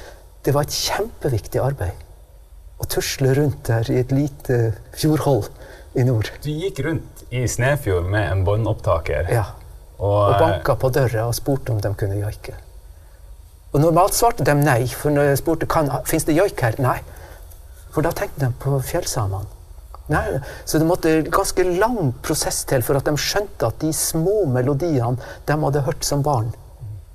det 0.45 0.53
var 0.55 0.65
et 0.65 0.75
kjempeviktig 0.75 1.61
arbeid. 1.61 1.97
Å 2.81 2.87
tusle 2.89 3.35
rundt 3.37 3.63
der 3.69 3.87
i 3.93 3.99
et 4.01 4.11
lite 4.15 4.73
fjordhold 4.97 5.51
i 5.99 6.05
nord. 6.07 6.31
Du 6.41 6.49
gikk 6.49 6.81
rundt 6.85 7.23
i 7.29 7.45
Snefjord 7.47 8.09
med 8.09 8.25
en 8.31 8.43
båndopptaker. 8.47 9.29
Ja. 9.31 9.45
Og, 10.01 10.09
Og 10.09 10.33
eh, 10.33 10.41
banka 10.41 10.75
på 10.81 10.89
døra 10.93 11.27
og 11.29 11.37
spurte 11.37 11.75
om 11.75 11.81
de 11.83 11.93
kunne 11.97 12.17
joike. 12.17 12.57
Og 13.71 13.79
normalt 13.79 14.17
svarte 14.17 14.43
de 14.43 14.55
nei, 14.57 14.83
for 14.89 15.13
når 15.13 15.29
jeg 15.29 15.41
spurte 15.43 15.69
kan, 15.69 15.91
finnes 16.09 16.25
det 16.27 16.35
joik 16.35 16.59
her, 16.65 16.75
nei. 16.83 16.97
For 17.93 18.03
da 18.03 18.11
tenkte 18.15 18.47
de 18.47 18.51
på 18.59 18.79
fjellsamene. 18.87 19.47
Nei, 20.11 20.41
så 20.65 20.79
det 20.81 20.87
måtte 20.89 21.11
en 21.13 21.29
ganske 21.31 21.63
lang 21.79 22.11
prosess 22.25 22.65
til 22.67 22.83
for 22.83 22.99
at 22.99 23.07
de 23.07 23.13
skjønte 23.21 23.69
at 23.69 23.77
de 23.79 23.93
små 23.95 24.41
melodiene 24.51 25.15
de 25.47 25.55
hadde 25.61 25.83
hørt 25.85 26.03
som 26.03 26.23
barn, 26.25 26.49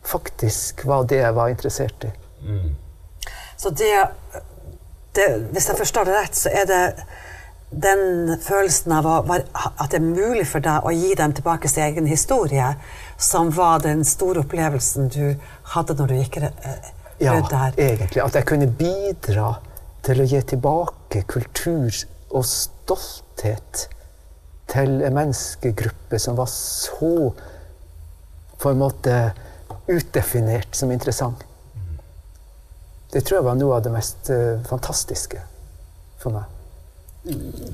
faktisk 0.07 0.87
var 0.89 1.05
det 1.11 1.19
jeg 1.21 1.35
var 1.37 1.53
interessert 1.53 2.07
i. 2.09 2.13
Så 3.61 3.73
det, 3.77 3.91
det 5.17 5.29
Hvis 5.53 5.69
jeg 5.71 5.79
forstår 5.79 6.09
det 6.09 6.15
rett, 6.17 6.37
så 6.39 6.53
er 6.53 6.69
det 6.69 6.83
den 7.71 8.37
følelsen 8.43 8.93
av 8.95 9.07
å, 9.11 9.15
at 9.27 9.91
det 9.91 9.99
er 9.99 10.05
mulig 10.05 10.45
for 10.49 10.63
deg 10.63 10.87
å 10.87 10.93
gi 10.95 11.15
dem 11.19 11.35
tilbake 11.35 11.69
sin 11.69 11.89
egen 11.89 12.07
historie, 12.07 12.69
som 13.19 13.51
var 13.57 13.83
den 13.85 14.05
store 14.07 14.45
opplevelsen 14.45 15.11
du 15.13 15.35
hadde 15.75 15.97
når 15.99 16.13
du 16.13 16.17
gikk 16.21 16.39
eh, 16.47 16.93
Ja, 17.19 17.35
rundt 17.35 17.51
der. 17.51 17.75
egentlig. 17.81 18.23
At 18.23 18.39
jeg 18.39 18.47
kunne 18.47 18.69
bidra 18.71 19.57
til 20.07 20.23
å 20.23 20.29
gi 20.31 20.43
tilbake 20.53 21.25
kultur 21.27 21.91
og 22.31 22.47
stolthet 22.47 23.87
til 24.71 25.01
en 25.07 25.15
menneskegruppe 25.17 26.21
som 26.23 26.39
var 26.39 26.51
så 26.53 27.33
på 28.61 28.71
en 28.71 28.81
måte 28.81 29.17
utdefinert 29.91 30.75
som 30.75 30.91
interessant. 30.95 31.46
Det 33.17 33.23
tror 33.25 33.39
jeg 33.39 33.47
var 33.47 33.57
noe 33.57 33.79
av 33.79 33.85
det 33.87 33.95
mest 33.95 34.29
eh, 34.29 34.59
fantastiske 34.69 35.39
for 36.21 36.37
meg. 36.37 36.45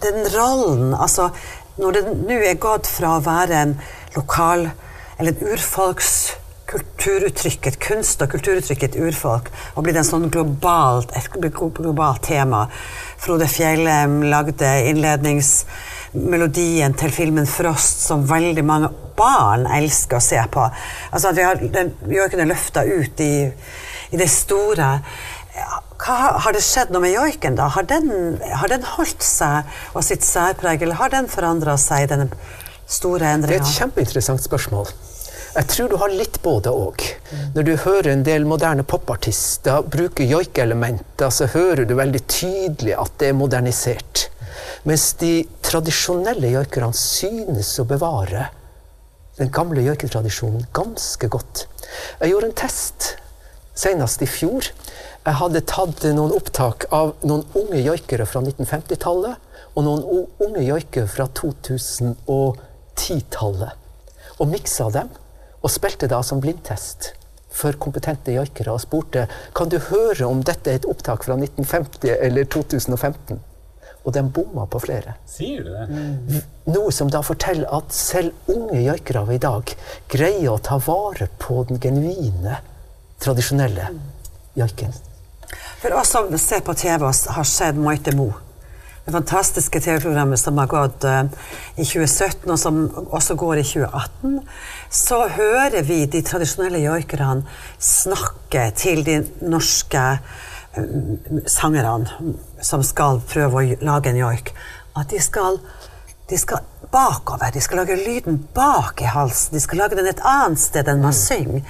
den 0.02 0.20
rollen, 0.32 0.94
altså 0.94 1.30
når 1.76 1.96
det 1.96 2.02
nå 2.14 2.36
er 2.46 2.62
gått 2.62 2.86
fra 2.86 3.16
å 3.16 3.24
være 3.24 3.54
en 3.58 3.74
lokal 4.14 4.70
eller 5.18 5.32
en 5.32 5.52
urfolks 5.52 6.12
kulturuttrykk, 6.72 7.66
et 7.66 7.78
kunst- 7.82 8.22
og 8.24 8.30
kulturuttrykk 8.32 8.82
et 8.86 8.96
urfolk, 8.96 9.50
og 9.74 9.84
blitt 9.84 9.98
en 10.00 10.08
sånn 10.08 10.30
globalt, 10.32 11.10
et 11.16 11.28
globalt 11.32 12.22
tema. 12.24 12.68
Frode 13.20 13.48
Fjellheim 13.50 14.22
lagde 14.32 14.70
innledningsmelodien 14.88 16.94
til 16.94 17.10
filmen 17.12 17.46
'Frost', 17.46 18.06
som 18.06 18.30
veldig 18.30 18.64
mange 18.64 18.88
barn 19.16 19.66
elsker 19.66 20.16
å 20.16 20.20
se 20.20 20.44
på. 20.50 20.70
Altså 21.12 21.28
at 21.28 21.36
vi 21.36 21.42
har 21.42 21.54
den 21.54 21.92
joiken 22.08 22.40
er 22.40 22.46
løfta 22.54 22.84
ut 22.84 23.20
i, 23.20 23.52
i 24.12 24.16
det 24.16 24.30
store. 24.30 25.00
Hva, 26.02 26.16
har 26.42 26.54
det 26.54 26.64
skjedd 26.66 26.90
noe 26.90 27.04
med 27.04 27.14
joiken, 27.14 27.56
da? 27.58 27.68
Har 27.70 27.86
den, 27.86 28.10
har 28.42 28.70
den 28.72 28.82
holdt 28.96 29.22
seg 29.22 29.70
og 29.94 30.02
sitt 30.06 30.26
særpreg, 30.26 30.82
eller 30.82 30.98
har 30.98 31.12
den 31.12 31.30
forandra 31.30 31.76
seg, 31.78 32.06
i 32.06 32.10
denne 32.10 32.28
store 32.90 33.36
Det 33.44 33.54
er 33.54 33.62
et 33.62 33.76
kjempeinteressant 33.76 34.42
spørsmål. 34.42 34.90
Jeg 35.52 35.68
tror 35.68 35.90
du 35.92 35.98
har 36.00 36.12
litt 36.16 36.38
både 36.42 36.72
òg. 36.72 37.04
Når 37.54 37.66
du 37.68 37.72
hører 37.84 38.10
en 38.14 38.24
del 38.24 38.46
moderne 38.48 38.86
popartister 38.88 39.84
bruke 39.84 40.24
joikeelementer, 40.24 41.30
så 41.30 41.46
hører 41.52 41.84
du 41.86 41.94
veldig 41.98 42.22
tydelig 42.24 42.96
at 42.96 43.18
det 43.20 43.30
er 43.30 43.36
modernisert. 43.36 44.26
Mens 44.88 45.12
de 45.20 45.34
tradisjonelle 45.62 46.54
joikerne 46.54 46.96
synes 46.96 47.76
å 47.78 47.86
bevare 47.88 48.48
den 49.38 49.52
gamle 49.52 49.84
joiketradisjonen 49.84 50.66
ganske 50.74 51.28
godt. 51.32 51.66
Jeg 52.20 52.32
gjorde 52.32 52.48
en 52.50 52.58
test 52.64 53.12
senest 53.76 54.24
i 54.24 54.28
fjor. 54.28 54.72
Jeg 55.22 55.38
hadde 55.38 55.60
tatt 55.70 56.02
noen 56.16 56.32
opptak 56.34 56.88
av 56.90 57.12
noen 57.22 57.44
unge 57.54 57.78
joikere 57.78 58.26
fra 58.26 58.42
1950-tallet 58.42 59.38
og 59.70 59.84
noen 59.86 60.02
unge 60.42 60.62
joikere 60.66 61.06
fra 61.06 61.30
2010-tallet. 61.38 63.70
Og 64.42 64.50
miksa 64.50 64.90
dem, 64.90 65.06
og 65.62 65.70
spilte 65.70 66.10
da 66.10 66.26
som 66.26 66.42
blindtest 66.42 67.14
for 67.54 67.70
kompetente 67.78 68.34
joikere 68.34 68.74
og 68.74 68.82
spurte 68.82 69.30
kan 69.54 69.70
du 69.70 69.78
høre 69.92 70.26
om 70.26 70.42
dette 70.42 70.66
er 70.72 70.80
et 70.80 70.88
opptak 70.90 71.22
fra 71.28 71.38
1950 71.38 72.10
eller 72.16 72.42
2015. 72.50 73.38
Og 74.02 74.10
de 74.16 74.22
bomma 74.26 74.66
på 74.66 74.82
flere. 74.82 75.14
Sier 75.30 75.62
du 75.62 75.70
det? 75.70 75.86
Noe 76.74 76.90
som 76.90 77.06
da 77.14 77.22
forteller 77.22 77.70
at 77.70 77.94
selv 77.94 78.34
unge 78.50 78.82
joikere 78.82 79.22
av 79.22 79.30
i 79.30 79.38
dag 79.46 79.70
greier 80.10 80.50
å 80.50 80.58
ta 80.58 80.82
vare 80.82 81.30
på 81.38 81.62
den 81.70 81.78
genuine, 81.78 82.58
tradisjonelle 83.22 83.86
joiken. 84.58 84.90
For 85.82 85.94
oss 85.98 86.14
som 86.14 86.30
ser 86.38 86.62
på 86.64 86.74
TV 86.78 87.04
og 87.04 87.34
har 87.36 87.46
sett 87.48 87.78
Maite 87.78 88.14
Mo, 88.16 88.30
det 89.04 89.12
fantastiske 89.16 89.80
TV-programmet 89.82 90.38
som 90.38 90.58
har 90.62 90.68
gått 90.70 91.04
uh, 91.04 91.24
i 91.74 91.82
2017, 91.82 92.46
og 92.50 92.58
som 92.60 92.78
også 93.10 93.34
går 93.34 93.58
i 93.58 93.64
2018, 93.66 94.36
så 94.94 95.18
hører 95.34 95.82
vi 95.88 96.04
de 96.06 96.22
tradisjonelle 96.22 96.84
joikerne 96.84 97.42
snakke 97.82 98.68
til 98.78 99.02
de 99.06 99.18
norske 99.42 100.04
uh, 100.14 101.40
sangerne 101.50 102.36
som 102.62 102.86
skal 102.86 103.18
prøve 103.26 103.58
å 103.58 103.80
lage 103.82 104.12
en 104.12 104.22
joik, 104.22 104.54
at 104.94 105.10
de 105.10 105.18
skal, 105.24 105.58
de 106.32 106.38
skal 106.38 106.58
bakover. 106.92 107.50
De 107.52 107.60
skal 107.60 107.82
lage 107.82 107.96
lyden 107.96 108.38
bak 108.54 109.00
i 109.00 109.04
halsen. 109.04 109.54
De 109.54 109.60
skal 109.60 109.82
lage 109.82 109.96
den 109.98 110.08
et 110.08 110.20
annet 110.24 110.60
sted 110.60 110.88
enn 110.88 111.02
man 111.04 111.16
synger. 111.16 111.60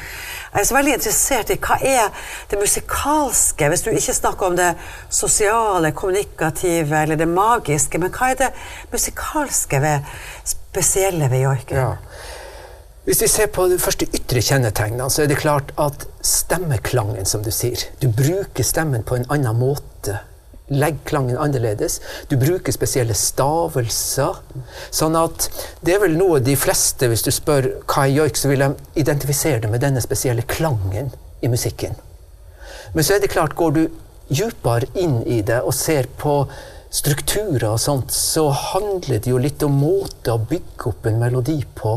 Jeg 0.52 0.60
er 0.60 0.68
så 0.68 0.76
veldig 0.76 0.94
interessert 0.98 1.50
i 1.50 1.58
hva 1.62 1.78
er 1.80 2.28
det 2.50 2.60
musikalske, 2.60 3.70
hvis 3.72 3.82
du 3.82 3.90
ikke 3.90 4.14
snakker 4.18 4.50
om 4.50 4.58
det 4.58 4.70
sosiale, 5.10 5.92
kommunikative 5.96 7.02
eller 7.02 7.18
det 7.18 7.28
magiske, 7.30 7.98
men 7.98 8.12
hva 8.14 8.32
er 8.32 8.40
det 8.44 8.52
musikalske 8.92 9.82
ved 9.82 10.14
spesielle 10.44 11.30
ved 11.32 11.46
joiken? 11.46 11.82
Ja. 11.82 11.92
Hvis 13.02 13.22
vi 13.24 13.28
ser 13.32 13.48
på 13.50 13.66
de 13.66 13.80
første 13.82 14.06
ytre 14.14 14.42
kjennetegnene, 14.44 15.08
så 15.10 15.24
er 15.24 15.32
det 15.32 15.40
klart 15.42 15.72
at 15.80 16.06
stemmeklangen, 16.22 17.26
som 17.26 17.42
du 17.42 17.50
sier 17.50 17.88
Du 17.98 18.06
bruker 18.14 18.62
stemmen 18.62 19.02
på 19.02 19.18
en 19.18 19.26
annen 19.26 19.58
måte 19.58 20.20
Legg 20.70 21.02
klangen 21.04 21.36
annerledes. 21.36 21.98
Du 22.30 22.36
bruker 22.40 22.72
spesielle 22.72 23.16
stavelser. 23.18 24.38
Sånn 24.94 25.18
at 25.18 25.48
det 25.82 25.96
er 25.96 26.04
vel 26.04 26.14
noe 26.16 26.40
de 26.44 26.54
fleste, 26.56 27.08
hvis 27.10 27.26
du 27.26 27.32
spør 27.34 27.68
hva 27.82 28.06
er 28.06 28.14
joik, 28.14 28.38
så 28.38 28.52
vil 28.52 28.64
de 28.64 28.70
identifisere 29.02 29.64
det 29.64 29.72
med 29.72 29.82
denne 29.84 30.00
spesielle 30.04 30.46
klangen 30.48 31.10
i 31.42 31.50
musikken. 31.52 31.98
Men 32.94 33.04
så 33.04 33.16
er 33.16 33.24
det 33.24 33.32
klart, 33.34 33.56
går 33.58 33.74
du 33.76 33.82
dypere 34.32 34.88
inn 35.00 35.20
i 35.28 35.42
det 35.44 35.60
og 35.66 35.74
ser 35.76 36.08
på 36.20 36.44
strukturer 36.92 37.70
og 37.70 37.80
sånt, 37.80 38.12
så 38.12 38.48
handler 38.52 39.20
det 39.22 39.30
jo 39.30 39.40
litt 39.40 39.62
om 39.64 39.78
måte 39.80 40.34
å 40.34 40.40
bygge 40.40 40.90
opp 40.90 41.08
en 41.08 41.20
melodi 41.20 41.58
på. 41.76 41.94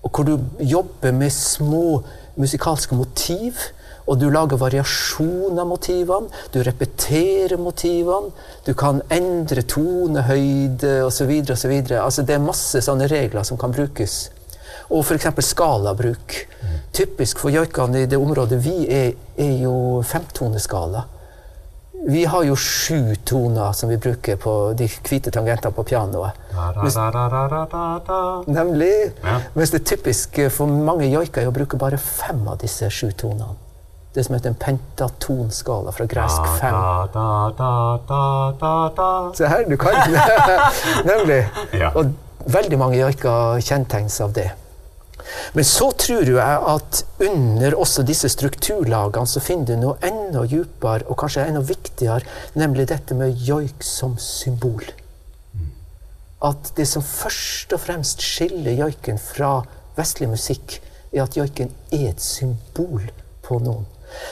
Og 0.00 0.10
hvor 0.14 0.26
du 0.26 0.36
jobber 0.64 1.12
med 1.12 1.34
små 1.34 2.00
musikalske 2.40 2.96
motiv 2.96 3.58
og 4.06 4.18
du 4.18 4.26
lager 4.32 4.58
variasjon 4.60 5.58
av 5.58 5.68
motivene, 5.68 6.30
du 6.52 6.62
repeterer 6.66 7.60
motivene, 7.60 8.32
du 8.66 8.72
kan 8.74 9.02
endre 9.12 9.62
tonehøyde 9.62 11.00
osv. 11.06 11.30
osv. 11.52 11.74
Altså, 12.00 12.24
det 12.26 12.36
er 12.36 12.44
masse 12.44 12.82
sånne 12.84 13.08
regler 13.10 13.46
som 13.46 13.60
kan 13.60 13.74
brukes. 13.74 14.30
Og 14.90 15.04
f.eks. 15.04 15.28
skalabruk. 15.46 16.34
Typisk 16.92 17.38
for 17.38 17.54
joikene 17.54 18.02
i 18.02 18.10
det 18.10 18.18
området 18.18 18.58
vi 18.64 18.76
er, 18.90 19.14
er 19.38 19.56
jo 19.62 20.02
femtoneskala. 20.06 21.06
Vi 22.00 22.24
har 22.24 22.44
jo 22.48 22.54
sju 22.56 23.14
toner 23.28 23.74
som 23.76 23.90
vi 23.92 23.98
bruker 24.00 24.38
på 24.40 24.72
de 24.72 24.86
hvite 24.88 25.30
tangentene 25.30 25.76
på 25.76 25.84
pianoet. 25.84 26.38
Mens, 26.80 26.96
nemlig. 28.48 28.94
Ja. 29.20 29.40
Mens 29.54 29.74
det 29.74 29.82
er 29.82 29.88
typisk 29.92 30.40
for 30.54 30.80
mange 30.90 31.10
joiker 31.12 31.46
å 31.46 31.54
bruke 31.54 31.78
bare 31.78 32.00
fem 32.00 32.40
av 32.48 32.62
disse 32.64 32.88
sju 32.90 33.12
tonene 33.12 33.69
det 34.14 34.24
som 34.26 34.34
heter 34.34 34.50
en 34.50 34.58
pentatonskala 34.58 35.92
fra 35.94 36.06
gresk 36.10 36.48
fem. 36.60 36.78
Se 39.38 39.46
her, 39.46 39.68
du 39.70 39.76
kan! 39.78 39.94
Nemlig. 41.10 41.44
Ja. 41.78 41.92
Og 41.94 42.10
veldig 42.50 42.78
mange 42.80 42.98
joiker 42.98 43.60
kjennetegnes 43.62 44.18
av 44.24 44.34
det. 44.34 44.48
Men 45.54 45.66
så 45.66 45.90
tror 45.94 46.26
jeg 46.26 46.62
at 46.72 47.02
under 47.22 47.76
også 47.78 48.02
disse 48.06 48.28
strukturlagene 48.32 49.30
så 49.30 49.42
finner 49.44 49.68
du 49.68 49.76
noe 49.84 49.98
enda 50.06 50.42
dypere 50.48 51.06
og 51.06 51.18
kanskje 51.20 51.46
enda 51.46 51.62
viktigere, 51.66 52.26
nemlig 52.58 52.88
dette 52.90 53.14
med 53.14 53.38
joik 53.46 53.84
som 53.86 54.16
symbol. 54.18 54.82
At 56.42 56.72
det 56.76 56.88
som 56.88 57.04
først 57.04 57.74
og 57.76 57.82
fremst 57.82 58.24
skiller 58.24 58.78
joiken 58.78 59.20
fra 59.20 59.60
vestlig 59.98 60.30
musikk, 60.32 60.80
er 61.12 61.26
at 61.26 61.36
joiken 61.36 61.72
er 61.92 62.10
et 62.12 62.22
symbol 62.22 63.02
på 63.44 63.58
noen. 63.62 63.86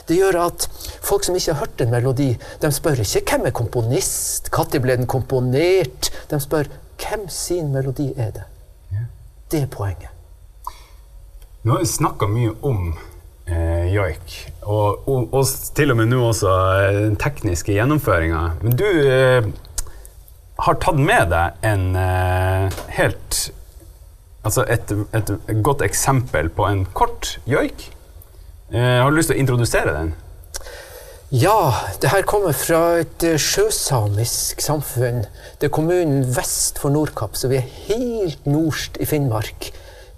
Det 0.08 0.16
gjør 0.18 0.40
at 0.46 0.68
folk 1.04 1.26
som 1.26 1.36
ikke 1.36 1.54
har 1.54 1.64
hørt 1.64 1.82
en 1.82 1.92
melodi, 1.92 2.28
de 2.62 2.70
spør 2.72 3.02
ikke 3.04 3.24
hvem 3.32 3.48
er 3.48 3.56
komponist, 3.56 4.50
når 4.54 4.80
ble 4.82 4.96
den 5.00 5.10
komponert? 5.10 6.10
De 6.30 6.40
spør 6.40 6.70
hvem 6.98 7.28
sin 7.28 7.72
melodi 7.72 8.12
er 8.16 8.32
det? 8.36 8.46
Det 9.50 9.62
er 9.62 9.70
poenget. 9.72 10.12
Nå 11.64 11.72
har 11.72 11.80
vi 11.80 11.88
snakka 11.88 12.26
mye 12.30 12.52
om 12.62 12.90
eh, 13.48 13.88
joik, 13.94 14.34
og, 14.62 15.08
og, 15.08 15.32
og, 15.32 15.46
til 15.74 15.92
og 15.92 15.98
med 16.00 16.10
nå 16.12 16.20
også 16.28 16.52
eh, 16.52 16.98
den 17.08 17.16
tekniske 17.20 17.72
gjennomføringa. 17.72 18.42
Men 18.62 18.76
du 18.76 18.86
eh, 18.86 19.48
har 20.64 20.80
tatt 20.82 21.00
med 21.00 21.32
deg 21.32 21.70
en 21.72 21.94
eh, 21.96 22.82
helt 22.98 23.44
Altså 24.46 24.62
et, 24.70 24.92
et, 25.12 25.30
godt 25.66 25.82
eksempel 25.82 26.46
på 26.54 26.64
en 26.64 26.84
kort 26.96 27.34
joik 27.50 27.88
Eh, 27.90 27.97
har 28.72 29.10
du 29.10 29.16
lyst 29.16 29.32
til 29.32 29.38
å 29.38 29.42
introdusere 29.42 29.94
den? 29.96 30.16
Ja, 31.28 31.74
det 32.00 32.08
her 32.08 32.22
kommer 32.24 32.54
fra 32.56 33.02
et 33.02 33.20
eh, 33.26 33.34
sjøsamisk 33.36 34.62
samfunn. 34.64 35.26
Det 35.60 35.68
er 35.68 35.74
kommunen 35.76 36.22
vest 36.32 36.80
for 36.80 36.88
Nordkapp, 36.88 37.36
så 37.36 37.50
vi 37.52 37.58
er 37.58 37.66
helt 37.90 38.46
nordst 38.48 38.96
i 38.96 39.04
Finnmark. 39.04 39.68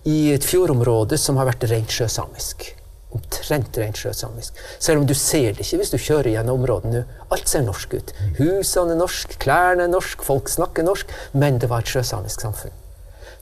I 0.07 0.31
et 0.37 0.47
fjordområde 0.47 1.19
som 1.19 1.41
har 1.41 1.49
vært 1.51 1.67
rent 1.73 1.91
sjøsamisk. 1.91 2.69
Omtrent 3.11 3.81
rent 3.83 3.99
sjøsamisk. 3.99 4.63
Selv 4.79 5.03
om 5.03 5.11
du 5.11 5.17
ser 5.19 5.59
det 5.59 5.67
ikke 5.67 5.81
hvis 5.81 5.91
du 5.91 5.99
kjører 5.99 6.31
gjennom 6.37 6.63
området 6.63 6.95
nå. 6.95 7.03
Alt 7.35 7.51
ser 7.51 7.67
norsk 7.67 7.99
ut. 7.99 8.15
Husene 8.39 8.95
er 8.95 9.03
norsk, 9.03 9.35
klærne 9.43 9.89
er 9.89 9.91
norsk, 9.91 10.23
folk 10.23 10.47
snakker 10.53 10.87
norsk. 10.87 11.11
Men 11.35 11.59
det 11.59 11.73
var 11.75 11.83
et 11.83 11.91
sjøsamisk 11.91 12.47
samfunn. 12.47 12.79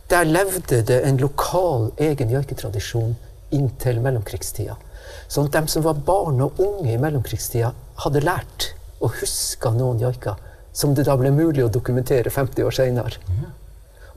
Der 0.09 0.25
levde 0.25 0.81
det 0.88 1.03
en 1.05 1.21
lokal 1.21 1.90
egen 2.01 2.33
joiketradisjon 2.33 3.12
inntil 3.53 4.01
mellomkrigstida. 4.01 4.81
Sånn 5.29 5.49
at 5.49 5.59
de 5.59 5.71
som 5.73 5.85
var 5.85 6.01
barn 6.07 6.41
og 6.45 6.61
unge 6.62 6.93
i 6.95 7.01
mellomkrigstida, 7.01 7.73
hadde 8.05 8.25
lært 8.25 8.73
og 8.99 9.19
huska 9.21 9.73
noen 9.77 10.01
joiker 10.03 10.38
som 10.73 10.95
det 10.95 11.07
da 11.09 11.17
ble 11.19 11.33
mulig 11.35 11.64
å 11.64 11.73
dokumentere 11.73 12.31
50 12.31 12.67
år 12.67 12.75
seinere. 12.75 13.19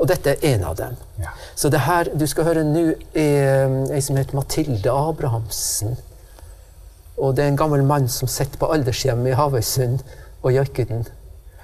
Og 0.02 0.08
dette 0.10 0.34
er 0.34 0.56
en 0.56 0.64
av 0.66 0.78
dem. 0.78 0.96
Ja. 1.22 1.34
Så 1.56 1.70
det 1.74 1.84
her 1.86 2.10
du 2.18 2.26
skal 2.30 2.48
høre 2.48 2.64
nå, 2.66 2.86
er 3.18 3.68
um, 3.70 3.76
ei 3.94 4.02
som 4.02 4.18
heter 4.18 4.38
Mathilde 4.38 4.94
Abrahamsen. 4.94 5.98
Og 7.22 7.36
det 7.38 7.46
er 7.46 7.52
en 7.52 7.60
gammel 7.60 7.84
mann 7.86 8.08
som 8.10 8.30
sitter 8.30 8.58
på 8.62 8.70
aldershjemmet 8.74 9.34
i 9.34 9.38
Havøysund 9.38 10.02
og 10.42 10.56
joiker 10.56 10.90
den. 10.90 11.06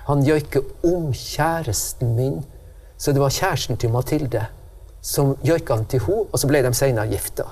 Han 0.10 0.22
joiker 0.26 0.66
om 0.86 1.10
kjæresten 1.14 2.14
min. 2.18 2.44
Så 2.98 3.14
det 3.14 3.22
var 3.22 3.34
kjæresten 3.34 3.78
til 3.78 3.94
Mathilde 3.94 4.46
som 5.02 5.36
joika 5.46 5.78
den 5.78 5.86
til 5.86 6.04
henne, 6.04 6.28
og 6.32 6.40
så 6.40 6.50
ble 6.50 6.62
de 6.66 6.74
seinere 6.76 7.10
gifta. 7.12 7.46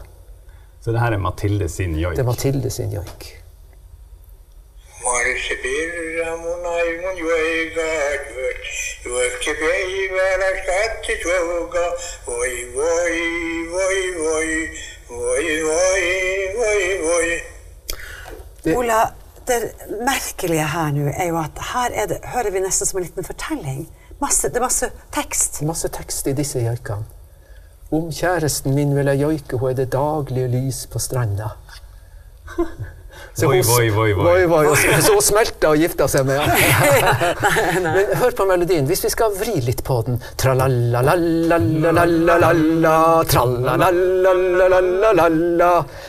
Så 0.85 0.91
det 0.93 1.01
her 1.01 1.11
er 1.11 1.17
Mathilde 1.17 1.65
sin 1.69 1.95
joik? 1.97 2.13
Det 2.17 2.21
er 2.21 2.27
Mathilde 2.29 2.69
sin 2.69 2.91
joik. 2.93 3.23
Ola, 18.77 19.01
det 19.49 19.59
merkelige 20.11 20.67
her 20.75 20.93
nå 20.93 21.09
er 21.09 21.27
jo 21.33 21.41
at 21.41 21.65
her 21.73 22.07
det, 22.13 22.21
hører 22.35 22.51
vi 22.53 22.61
nesten 22.61 22.85
som 22.85 23.01
en 23.01 23.09
liten 23.09 23.25
fortelling. 23.25 23.81
Masse, 24.21 24.53
det 24.53 24.61
er 24.61 24.69
masse 24.69 24.93
tekst. 25.17 25.61
Masse 25.65 25.89
tekst 25.97 26.27
i 26.27 26.37
disse 26.43 26.61
joikene. 26.61 27.14
Om 27.95 28.11
kjæresten 28.11 28.75
min 28.75 28.91
vil 28.97 29.07
jeg 29.13 29.21
joike, 29.21 29.57
hun 29.61 29.71
er 29.71 29.79
det 29.79 29.91
daglige 29.93 30.51
lys 30.51 30.83
på 30.91 30.99
stranda. 30.99 31.53
Så 33.35 33.47
voi, 33.47 33.61
voi, 33.67 33.89
voi, 33.91 34.13
voi. 34.15 34.43
voi, 34.47 34.75
Så 35.03 35.11
hun 35.11 35.23
smelta 35.23 35.73
og 35.73 35.81
gifta 35.81 36.07
seg 36.07 36.23
med 36.27 36.37
ham. 36.39 36.49
Men 37.95 38.13
hør 38.15 38.35
på 38.37 38.45
melodien. 38.47 38.87
Hvis 38.87 39.03
vi 39.03 39.11
skal 39.11 39.33
vri 39.35 39.57
litt 39.65 39.83
på 39.87 39.97
den 40.07 40.21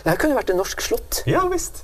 Dette 0.06 0.20
kunne 0.22 0.38
vært 0.38 0.54
en 0.54 0.60
norsk 0.62 0.86
slott. 0.86 1.22
Ja, 1.26 1.42
visst. 1.50 1.82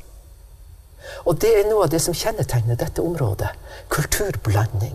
Og 1.27 1.39
det 1.43 1.51
er 1.59 1.67
noe 1.71 1.89
av 1.89 1.91
det 1.91 2.03
som 2.05 2.15
kjennetegner 2.15 2.79
dette 2.79 3.03
området. 3.03 3.51
Kulturblanding. 3.91 4.95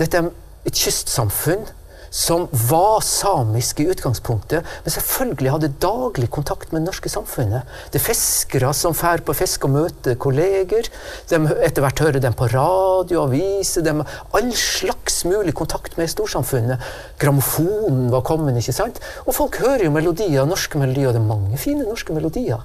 Dette 0.00 0.16
er 0.16 0.32
et 0.64 0.80
kystsamfunn 0.80 1.68
som 2.12 2.44
var 2.68 3.00
samisk 3.00 3.80
i 3.80 3.86
utgangspunktet, 3.88 4.66
men 4.84 4.94
selvfølgelig 4.94 5.52
hadde 5.54 5.70
daglig 5.80 6.28
kontakt 6.30 6.72
med 6.72 6.82
det 6.82 6.90
norske 6.90 7.08
samfunnet. 7.08 7.68
Det 7.88 8.02
er 8.02 8.04
fiskere 8.04 8.72
som 8.76 8.92
drar 8.92 9.24
på 9.24 9.32
fisk 9.36 9.64
og 9.64 9.72
møter 9.78 10.18
kolleger. 10.20 10.90
De, 11.30 11.40
etter 11.64 11.80
hvert 11.84 12.02
hører 12.04 12.20
dem 12.20 12.36
på 12.36 12.50
radio, 12.52 13.22
aviser. 13.24 13.86
De 13.86 13.96
all 14.04 14.52
slags 14.52 15.22
mulig 15.24 15.56
kontakt 15.56 15.96
med 15.96 16.12
storsamfunnet. 16.12 16.84
Grammofonen 17.22 18.12
var 18.12 18.26
kommet, 18.28 18.60
ikke 18.60 18.76
sant? 18.76 19.00
Og 19.24 19.32
folk 19.38 19.56
hører 19.64 19.86
jo 19.88 19.96
melodier, 19.96 20.44
norske 20.48 20.80
melodier. 20.82 21.08
Og 21.08 21.16
det 21.16 21.24
er 21.24 21.32
mange 21.32 21.60
fine 21.60 21.88
norske 21.88 22.12
melodier. 22.12 22.60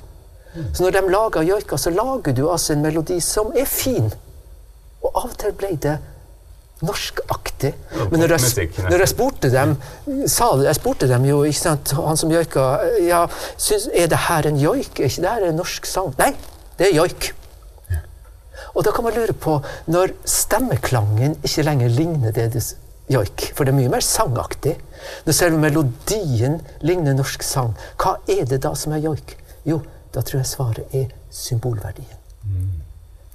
Så 0.74 0.84
når 0.84 0.98
de 0.98 1.08
lager 1.14 1.48
joika, 1.48 1.78
så 1.80 1.94
lager 1.94 2.36
du 2.36 2.50
altså 2.50 2.74
en 2.74 2.84
melodi 2.84 3.22
som 3.24 3.56
er 3.56 3.68
fin. 3.70 4.12
Og 5.04 5.12
av 5.14 5.32
og 5.32 5.40
til 5.40 5.56
ble 5.56 5.76
det 5.80 5.98
norskaktig. 6.86 7.74
Men 8.12 8.22
når 8.22 8.36
jeg, 8.36 8.70
når 8.86 9.02
jeg 9.02 9.10
spurte 9.10 9.50
dem 9.50 9.76
sa 10.30 10.52
Jeg 10.62 10.78
spurte 10.78 11.08
dem 11.10 11.26
jo, 11.26 11.40
ikke 11.48 11.60
sant, 11.60 11.94
han 11.98 12.20
som 12.20 12.32
joika 12.32 12.68
ja, 13.02 13.24
syns, 13.58 13.88
Er 13.94 14.12
det 14.12 14.20
her 14.28 14.50
en 14.50 14.60
joik? 14.62 15.00
Er 15.00 15.10
ikke 15.10 15.24
det 15.26 15.32
her 15.32 15.48
en 15.50 15.58
norsk 15.58 15.90
sang? 15.90 16.14
Nei, 16.20 16.34
det 16.78 16.92
er 16.92 17.00
joik. 17.00 17.32
Og 18.78 18.84
da 18.86 18.94
kan 18.94 19.08
man 19.08 19.16
lure 19.16 19.34
på, 19.34 19.58
når 19.90 20.14
stemmeklangen 20.28 21.40
ikke 21.42 21.66
lenger 21.66 21.90
ligner 21.90 22.36
det 22.36 22.52
det 22.54 22.62
joik, 23.10 23.52
for 23.56 23.66
det 23.66 23.74
er 23.74 23.78
mye 23.80 23.92
mer 23.92 24.04
sangaktig, 24.06 24.76
når 25.26 25.36
selve 25.36 25.62
melodien 25.62 26.60
ligner 26.86 27.16
norsk 27.18 27.46
sang, 27.46 27.74
hva 27.98 28.18
er 28.30 28.46
det 28.50 28.62
da 28.66 28.74
som 28.78 28.94
er 28.94 29.02
joik? 29.06 29.34
Jo, 29.66 29.80
da 30.14 30.22
tror 30.22 30.42
jeg 30.42 30.50
svaret 30.50 30.96
er 30.96 31.08
symbolverdien. 31.34 32.18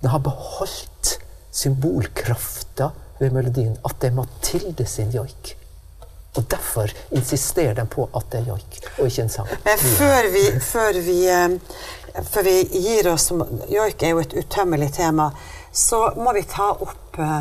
Den 0.03 0.11
har 0.11 0.23
beholdt 0.23 1.17
symbolkrafta 1.53 2.93
ved 3.23 3.35
melodien, 3.35 3.75
at 3.85 3.99
det 4.03 4.11
er 4.11 4.17
Mathilde 4.17 4.87
sin 4.87 5.13
joik. 5.15 5.57
Og 6.37 6.47
derfor 6.51 6.91
insisterer 7.13 7.75
de 7.77 7.85
på 7.87 8.07
at 8.17 8.29
det 8.33 8.41
er 8.41 8.53
joik, 8.55 8.79
og 8.99 9.07
ikke 9.07 9.27
en 9.27 9.33
sang. 9.33 9.49
Men 9.65 9.79
før 9.79 10.29
vi, 10.33 10.45
før 10.65 11.01
vi, 11.07 11.17
eh, 11.29 12.23
før 12.33 12.47
vi 12.49 12.55
gir 12.73 13.11
oss 13.13 13.31
Joik 13.73 14.03
er 14.03 14.15
jo 14.15 14.23
et 14.23 14.37
utømmelig 14.41 14.93
tema. 14.97 15.31
Så 15.73 16.01
må 16.17 16.33
vi 16.33 16.45
ta 16.49 16.71
opp 16.73 17.19
eh, 17.21 17.41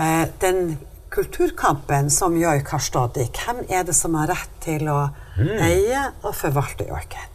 eh, 0.00 0.26
den 0.42 0.78
kulturkampen 1.10 2.10
som 2.10 2.36
joik 2.38 2.68
har 2.70 2.82
stått 2.82 3.18
i. 3.18 3.26
Hvem 3.26 3.64
er 3.68 3.86
det 3.86 3.94
som 3.98 4.14
har 4.14 4.30
rett 4.30 4.52
til 4.62 4.86
å 4.90 5.00
eie 5.38 6.04
og 6.22 6.34
forvalte 6.38 6.86
joiken? 6.86 7.26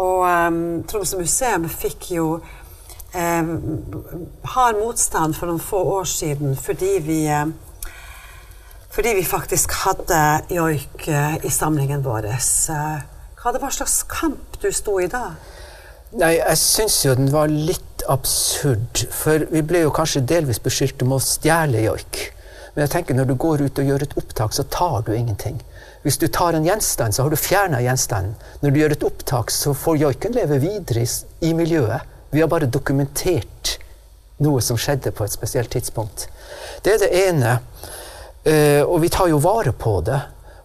Og 0.00 0.22
um, 0.22 0.82
Tromsø 0.88 1.18
museum 1.18 1.66
fikk 1.68 2.12
jo 2.14 2.26
eh, 2.38 2.59
hard 3.12 4.78
motstand 4.78 5.34
for 5.34 5.50
noen 5.50 5.62
få 5.62 5.80
år 5.96 6.06
siden 6.06 6.54
fordi 6.58 6.92
vi 7.02 7.24
eh, 7.26 7.46
fordi 8.90 9.14
vi 9.14 9.24
faktisk 9.24 9.72
hadde 9.84 10.20
joik 10.50 11.08
eh, 11.08 11.36
i 11.46 11.50
samlingen 11.50 12.02
vår. 12.02 12.26
Eh, 12.26 13.02
Hva 13.40 13.52
det 13.54 13.62
var 13.62 13.70
slags 13.70 14.02
kamp 14.10 14.58
du 14.62 14.68
sto 14.74 14.98
i 15.00 15.06
da? 15.10 15.30
Nei, 16.18 16.34
jeg 16.40 16.58
syns 16.58 16.96
jo 17.04 17.14
den 17.14 17.30
var 17.30 17.46
litt 17.48 18.02
absurd. 18.10 19.04
For 19.14 19.46
vi 19.52 19.62
ble 19.62 19.84
jo 19.84 19.92
kanskje 19.94 20.24
delvis 20.26 20.58
beskyldt 20.62 21.04
om 21.06 21.14
å 21.14 21.20
stjele 21.22 21.84
joik. 21.84 22.18
Men 22.74 22.84
jeg 22.84 22.92
tenker 22.96 23.14
når 23.14 23.30
du 23.30 23.36
går 23.38 23.62
ut 23.62 23.78
og 23.78 23.92
gjør 23.92 24.04
et 24.06 24.16
opptak, 24.18 24.54
så 24.54 24.66
tar 24.66 25.06
du 25.06 25.14
ingenting. 25.14 25.62
Hvis 26.02 26.18
du 26.18 26.26
tar 26.26 26.58
en 26.58 26.66
gjenstand, 26.66 27.14
så 27.14 27.22
har 27.22 27.30
du 27.30 27.38
fjerna 27.38 27.80
gjenstanden. 27.84 28.34
Når 28.62 28.70
du 28.70 28.80
gjør 28.80 28.94
et 28.96 29.06
opptak, 29.06 29.54
så 29.54 29.74
får 29.76 30.02
joiken 30.02 30.34
leve 30.34 30.58
videre 30.62 31.06
i 31.46 31.54
miljøet. 31.54 32.18
Vi 32.30 32.40
har 32.40 32.48
bare 32.48 32.66
dokumentert 32.70 33.78
noe 34.40 34.60
som 34.64 34.78
skjedde 34.80 35.12
på 35.12 35.24
et 35.24 35.34
spesielt 35.34 35.70
tidspunkt. 35.72 36.28
Det 36.84 36.94
er 36.94 37.02
det 37.02 37.10
ene. 37.26 37.56
Eh, 38.44 38.82
og 38.82 39.00
vi 39.02 39.10
tar 39.12 39.28
jo 39.28 39.40
vare 39.42 39.72
på 39.76 39.98
det. 40.06 40.20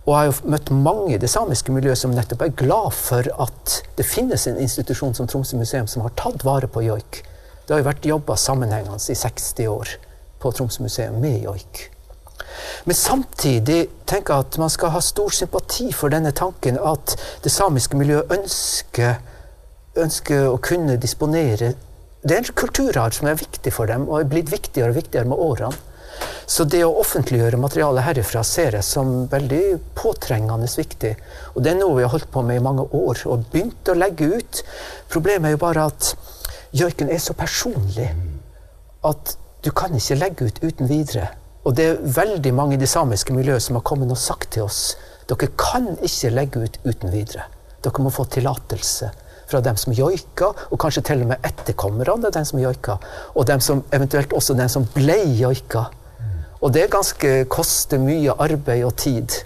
Og 0.05 0.11
jeg 0.13 0.19
har 0.19 0.27
jo 0.29 0.51
møtt 0.53 0.69
mange 0.69 1.15
i 1.15 1.21
det 1.21 1.31
samiske 1.31 1.73
miljøet 1.73 1.97
som 1.97 2.13
nettopp 2.13 2.43
er 2.45 2.53
glad 2.53 2.93
for 2.93 3.25
at 3.41 3.79
det 3.97 4.05
finnes 4.05 4.45
en 4.47 4.59
institusjon 4.61 5.17
som 5.17 5.27
Tromsø 5.27 5.57
museum 5.57 5.89
som 5.89 6.05
har 6.05 6.13
tatt 6.19 6.45
vare 6.45 6.69
på 6.69 6.85
joik. 6.85 7.23
Det 7.65 7.73
har 7.73 7.81
jo 7.81 7.89
vært 7.89 8.05
jobba 8.05 8.37
sammenhengende 8.37 9.01
i 9.01 9.17
60 9.17 9.67
år 9.71 9.95
på 10.39 10.53
Tromsø 10.53 10.85
museum 10.85 11.17
med 11.23 11.41
joik. 11.47 11.87
Men 12.85 12.95
samtidig 12.95 13.79
tenker 14.05 14.35
jeg 14.35 14.45
at 14.45 14.57
man 14.61 14.69
skal 14.69 14.93
ha 14.93 15.01
stor 15.01 15.33
sympati 15.33 15.89
for 15.93 16.13
denne 16.13 16.31
tanken 16.37 16.77
at 16.77 17.15
det 17.43 17.51
samiske 17.51 17.97
miljøet 17.97 18.31
ønsker, 18.37 19.17
ønsker 19.95 20.49
å 20.49 20.61
kunne 20.63 20.97
disponere 21.01 21.73
Det 22.25 22.33
er 22.33 22.41
en 22.41 22.57
kulturarv 22.57 23.13
som 23.13 23.27
er 23.29 23.37
viktig 23.37 23.71
for 23.73 23.85
dem, 23.85 24.07
og 24.09 24.19
er 24.19 24.29
blitt 24.29 24.49
viktigere 24.49 24.89
og 24.89 24.97
viktigere 24.97 25.29
med 25.29 25.41
årene. 25.45 25.75
Så 26.49 26.63
det 26.69 26.79
å 26.85 26.95
offentliggjøre 27.01 27.59
materialet 27.61 28.05
herifra 28.05 28.41
ser 28.45 28.77
jeg 28.77 28.85
som 28.87 29.27
veldig 29.29 29.61
påtrengende 29.97 30.65
viktig. 30.71 31.11
Og 31.53 31.61
det 31.61 31.73
er 31.73 31.79
noe 31.79 31.99
vi 31.99 32.05
har 32.05 32.13
holdt 32.13 32.31
på 32.33 32.41
med 32.45 32.57
i 32.57 32.63
mange 32.65 32.85
år 32.97 33.21
og 33.29 33.47
begynt 33.53 33.91
å 33.91 33.97
legge 33.97 34.29
ut. 34.39 34.61
Problemet 35.11 35.49
er 35.51 35.55
jo 35.55 35.61
bare 35.61 35.87
at 35.91 36.11
joiken 36.73 37.11
er 37.13 37.21
så 37.21 37.37
personlig 37.37 38.09
at 39.05 39.35
du 39.65 39.69
kan 39.73 39.93
ikke 39.97 40.17
legge 40.17 40.49
ut 40.49 40.63
uten 40.63 40.89
videre. 40.89 41.27
Og 41.65 41.77
det 41.77 41.85
er 41.91 42.01
veldig 42.17 42.53
mange 42.57 42.77
i 42.77 42.81
det 42.81 42.89
samiske 42.89 43.33
miljøet 43.33 43.65
som 43.65 43.77
har 43.77 43.85
kommet 43.85 44.13
og 44.13 44.21
sagt 44.21 44.53
til 44.55 44.65
oss 44.65 44.95
dere 45.25 45.49
kan 45.57 45.95
ikke 46.05 46.29
legge 46.33 46.65
ut 46.65 46.75
uten 46.85 47.09
videre. 47.13 47.47
Dere 47.81 48.03
må 48.05 48.11
få 48.13 48.27
tillatelse 48.29 49.09
fra 49.49 49.61
dem 49.61 49.77
som 49.77 49.93
joika, 49.93 50.51
og 50.71 50.79
kanskje 50.81 51.03
til 51.09 51.23
og 51.25 51.31
med 51.33 51.45
etterkommerne 51.45 52.17
av 52.27 52.33
dem 52.35 52.47
som 52.47 52.61
joika. 52.61 52.97
Og 53.35 53.47
dem 53.49 53.61
som, 53.61 53.83
eventuelt 53.93 54.33
også 54.33 54.57
dem 54.57 54.71
som 54.71 54.87
ble 54.95 55.19
joika. 55.39 55.87
Og 56.61 56.73
det 56.73 56.89
ganske 56.93 57.31
koster 57.51 58.01
mye 58.01 58.33
arbeid 58.41 58.85
og 58.87 58.95
tid 58.97 59.37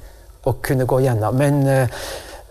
å 0.47 0.55
kunne 0.63 0.87
gå 0.87 1.01
gjennom. 1.03 1.35
Men 1.35 1.61
uh, 1.67 2.01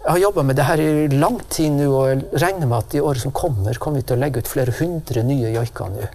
jeg 0.02 0.10
har 0.10 0.22
jobba 0.26 0.44
med 0.44 0.58
det 0.58 0.66
her 0.68 0.82
i 0.82 1.08
lang 1.14 1.38
tid 1.48 1.72
nå, 1.78 1.88
og 1.88 2.08
jeg 2.10 2.42
regner 2.44 2.68
med 2.68 2.78
at 2.82 2.96
i 2.98 3.02
året 3.04 3.24
som 3.24 3.32
kommer, 3.32 3.80
kommer 3.80 4.02
vi 4.02 4.08
til 4.10 4.18
å 4.18 4.22
legge 4.22 4.42
ut 4.42 4.50
flere 4.50 4.74
hundre 4.80 5.24
nye 5.24 5.54
joiker 5.56 5.94
nå 5.94 6.08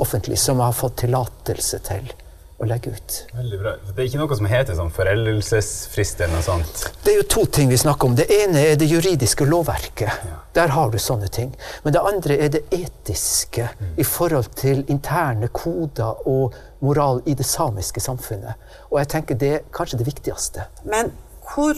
offentlig, 0.00 0.38
som 0.38 0.60
har 0.60 0.72
fått 0.72 0.96
tillatelse 1.04 1.78
til 1.86 2.12
å 2.58 2.66
legge 2.68 2.92
ut. 2.94 3.16
Veldig 3.34 3.58
bra. 3.58 3.72
Det 3.88 4.02
er 4.02 4.08
ikke 4.08 4.20
noe 4.20 4.36
som 4.38 4.48
heter 4.48 4.76
sånn 4.78 4.92
foreldelsesfrist 4.94 6.20
eller 6.22 6.36
noe 6.36 6.46
sånt? 6.46 6.84
Det 7.02 7.12
er 7.12 7.18
jo 7.18 7.26
to 7.34 7.44
ting 7.50 7.72
vi 7.72 7.78
snakker 7.80 8.10
om. 8.10 8.14
Det 8.18 8.28
ene 8.30 8.62
er 8.70 8.78
det 8.78 8.88
juridiske 8.90 9.46
lovverket. 9.48 10.28
Der 10.54 10.70
har 10.76 10.92
du 10.92 10.98
sånne 11.02 11.28
ting. 11.34 11.50
Men 11.82 11.96
det 11.96 12.04
andre 12.12 12.38
er 12.46 12.52
det 12.54 12.62
etiske 12.74 13.66
i 13.98 14.06
forhold 14.06 14.52
til 14.60 14.84
interne 14.92 15.50
koder 15.50 16.22
og 16.30 16.54
moral 16.84 17.22
i 17.26 17.34
det 17.34 17.46
samiske 17.48 18.02
samfunnet. 18.04 18.54
Og 18.92 19.00
jeg 19.02 19.12
tenker 19.16 19.40
det 19.40 19.52
er 19.58 19.68
kanskje 19.74 20.00
det 20.04 20.08
viktigste. 20.12 20.68
Men 20.86 21.10
hvor 21.50 21.74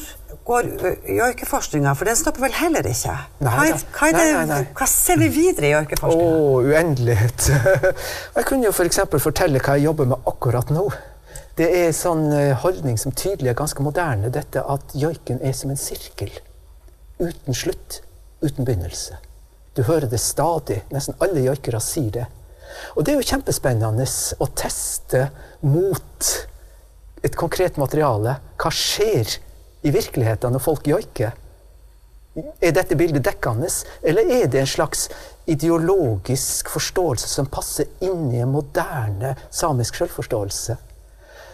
går 0.46 0.68
ø, 0.78 0.92
joikeforskninga? 1.16 1.94
For 1.98 2.08
den 2.08 2.18
stopper 2.18 2.46
vel 2.46 2.54
heller 2.56 2.86
ikke? 2.86 3.16
Nei 3.42 3.56
hva, 3.56 3.66
er, 3.66 3.84
hva, 3.96 4.08
er 4.08 4.16
det, 4.16 4.24
Nei, 4.36 4.46
nei, 4.52 4.62
hva 4.78 4.88
ser 4.90 5.20
vi 5.20 5.28
videre 5.34 5.72
i 5.72 5.74
Å, 5.76 6.12
oh, 6.12 6.62
uendelighet. 6.62 7.50
jeg 8.36 8.48
kunne 8.48 8.68
jo 8.68 8.72
f.eks. 8.74 9.02
For 9.10 9.28
fortelle 9.28 9.62
hva 9.62 9.76
jeg 9.76 9.88
jobber 9.88 10.10
med 10.14 10.30
akkurat 10.30 10.72
nå. 10.74 10.86
Det 11.56 11.68
er 11.72 11.86
en 11.88 11.96
sånn 11.96 12.26
eh, 12.36 12.52
holdning 12.60 12.98
som 13.00 13.14
tydelig 13.16 13.54
er 13.54 13.58
ganske 13.58 13.84
moderne, 13.84 14.28
dette 14.32 14.60
at 14.60 14.92
joiken 14.96 15.40
er 15.40 15.54
som 15.56 15.72
en 15.72 15.80
sirkel. 15.80 16.34
Uten 17.16 17.56
slutt, 17.56 18.02
uten 18.44 18.66
begynnelse. 18.66 19.16
Du 19.76 19.82
hører 19.88 20.08
det 20.08 20.20
stadig. 20.20 20.82
Nesten 20.92 21.16
alle 21.24 21.44
joikere 21.44 21.80
sier 21.84 22.12
det. 22.12 22.26
Og 22.96 23.04
det 23.04 23.14
er 23.14 23.20
jo 23.20 23.28
kjempespennende 23.30 24.04
å 24.40 24.48
teste 24.56 25.30
mot 25.64 26.30
et 27.24 27.36
konkret 27.38 27.80
materiale. 27.80 28.36
Hva 28.60 28.72
skjer 28.72 29.38
i 29.86 29.92
virkeligheten 29.94 30.54
når 30.54 30.64
folk 30.64 30.88
joiker? 30.90 31.34
Er 32.36 32.74
dette 32.76 32.96
bildet 32.98 33.24
dekkende, 33.24 33.68
eller 34.04 34.28
er 34.42 34.48
det 34.52 34.60
en 34.60 34.68
slags 34.68 35.06
ideologisk 35.48 36.68
forståelse 36.68 37.30
som 37.32 37.48
passer 37.48 37.88
inn 38.04 38.28
i 38.34 38.42
en 38.44 38.52
moderne 38.52 39.32
samisk 39.48 39.96
selvforståelse? 40.02 40.76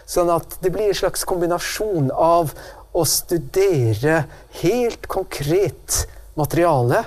Sånn 0.03 0.31
at 0.33 0.57
det 0.59 0.73
blir 0.75 0.89
en 0.89 0.99
slags 1.05 1.23
kombinasjon 1.27 2.11
av 2.11 2.51
å 2.93 3.05
studere 3.07 4.25
helt 4.59 5.07
konkret 5.07 6.03
materiale 6.35 7.05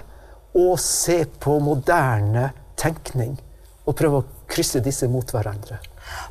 og 0.56 0.78
se 0.80 1.20
på 1.40 1.58
moderne 1.60 2.48
tenkning. 2.80 3.36
Og 3.84 3.94
prøve 3.98 4.22
å 4.22 4.26
krysse 4.50 4.80
disse 4.82 5.06
mot 5.10 5.28
hverandre. 5.30 5.78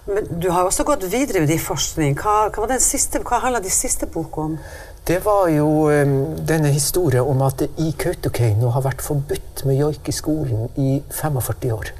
Men 0.05 0.27
du 0.41 0.49
har 0.53 0.65
også 0.65 0.85
gått 0.87 1.05
videre 1.11 1.41
med 1.43 1.49
din 1.49 1.61
forskning. 1.61 2.15
Hva, 2.19 2.49
hva, 2.53 2.67
den 2.69 2.83
siste, 2.83 3.21
hva 3.25 3.41
handla 3.43 3.61
de 3.63 3.73
siste 3.73 4.09
boka 4.11 4.47
om? 4.49 4.57
Det 5.05 5.19
var 5.25 5.49
jo 5.53 5.67
um, 5.89 6.15
denne 6.49 6.71
historien 6.73 7.25
om 7.25 7.43
at 7.45 7.59
det 7.61 7.69
i 7.81 7.91
Kautokeino 7.97 8.71
har 8.73 8.85
vært 8.85 9.03
forbudt 9.05 9.65
med 9.69 9.77
joik 9.77 10.09
i 10.09 10.15
skolen 10.15 10.69
i 10.81 10.95
45 11.13 11.75
år. 11.75 11.91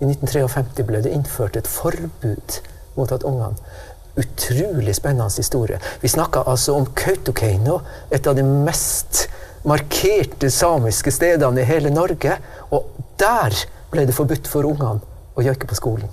I 0.00 0.08
1953 0.08 0.86
ble 0.88 1.02
det 1.04 1.12
innført 1.16 1.56
et 1.56 1.68
forbud 1.68 2.60
mot 2.96 3.12
at 3.12 3.24
ungene 3.24 3.56
Utrolig 4.16 4.94
spennende 4.96 5.28
historie. 5.36 5.76
Vi 6.00 6.08
snakka 6.08 6.46
altså 6.48 6.72
om 6.72 6.86
Kautokeino, 6.96 7.80
et 8.08 8.26
av 8.26 8.36
de 8.36 8.40
mest 8.42 9.26
markerte 9.68 10.48
samiske 10.50 11.12
stedene 11.12 11.60
i 11.60 11.68
hele 11.68 11.92
Norge. 11.92 12.38
Og 12.72 12.94
der 13.20 13.52
ble 13.92 14.06
det 14.08 14.16
forbudt 14.16 14.48
for 14.48 14.64
ungene 14.64 15.04
å 15.36 15.44
joike 15.44 15.68
på 15.68 15.76
skolen. 15.76 16.08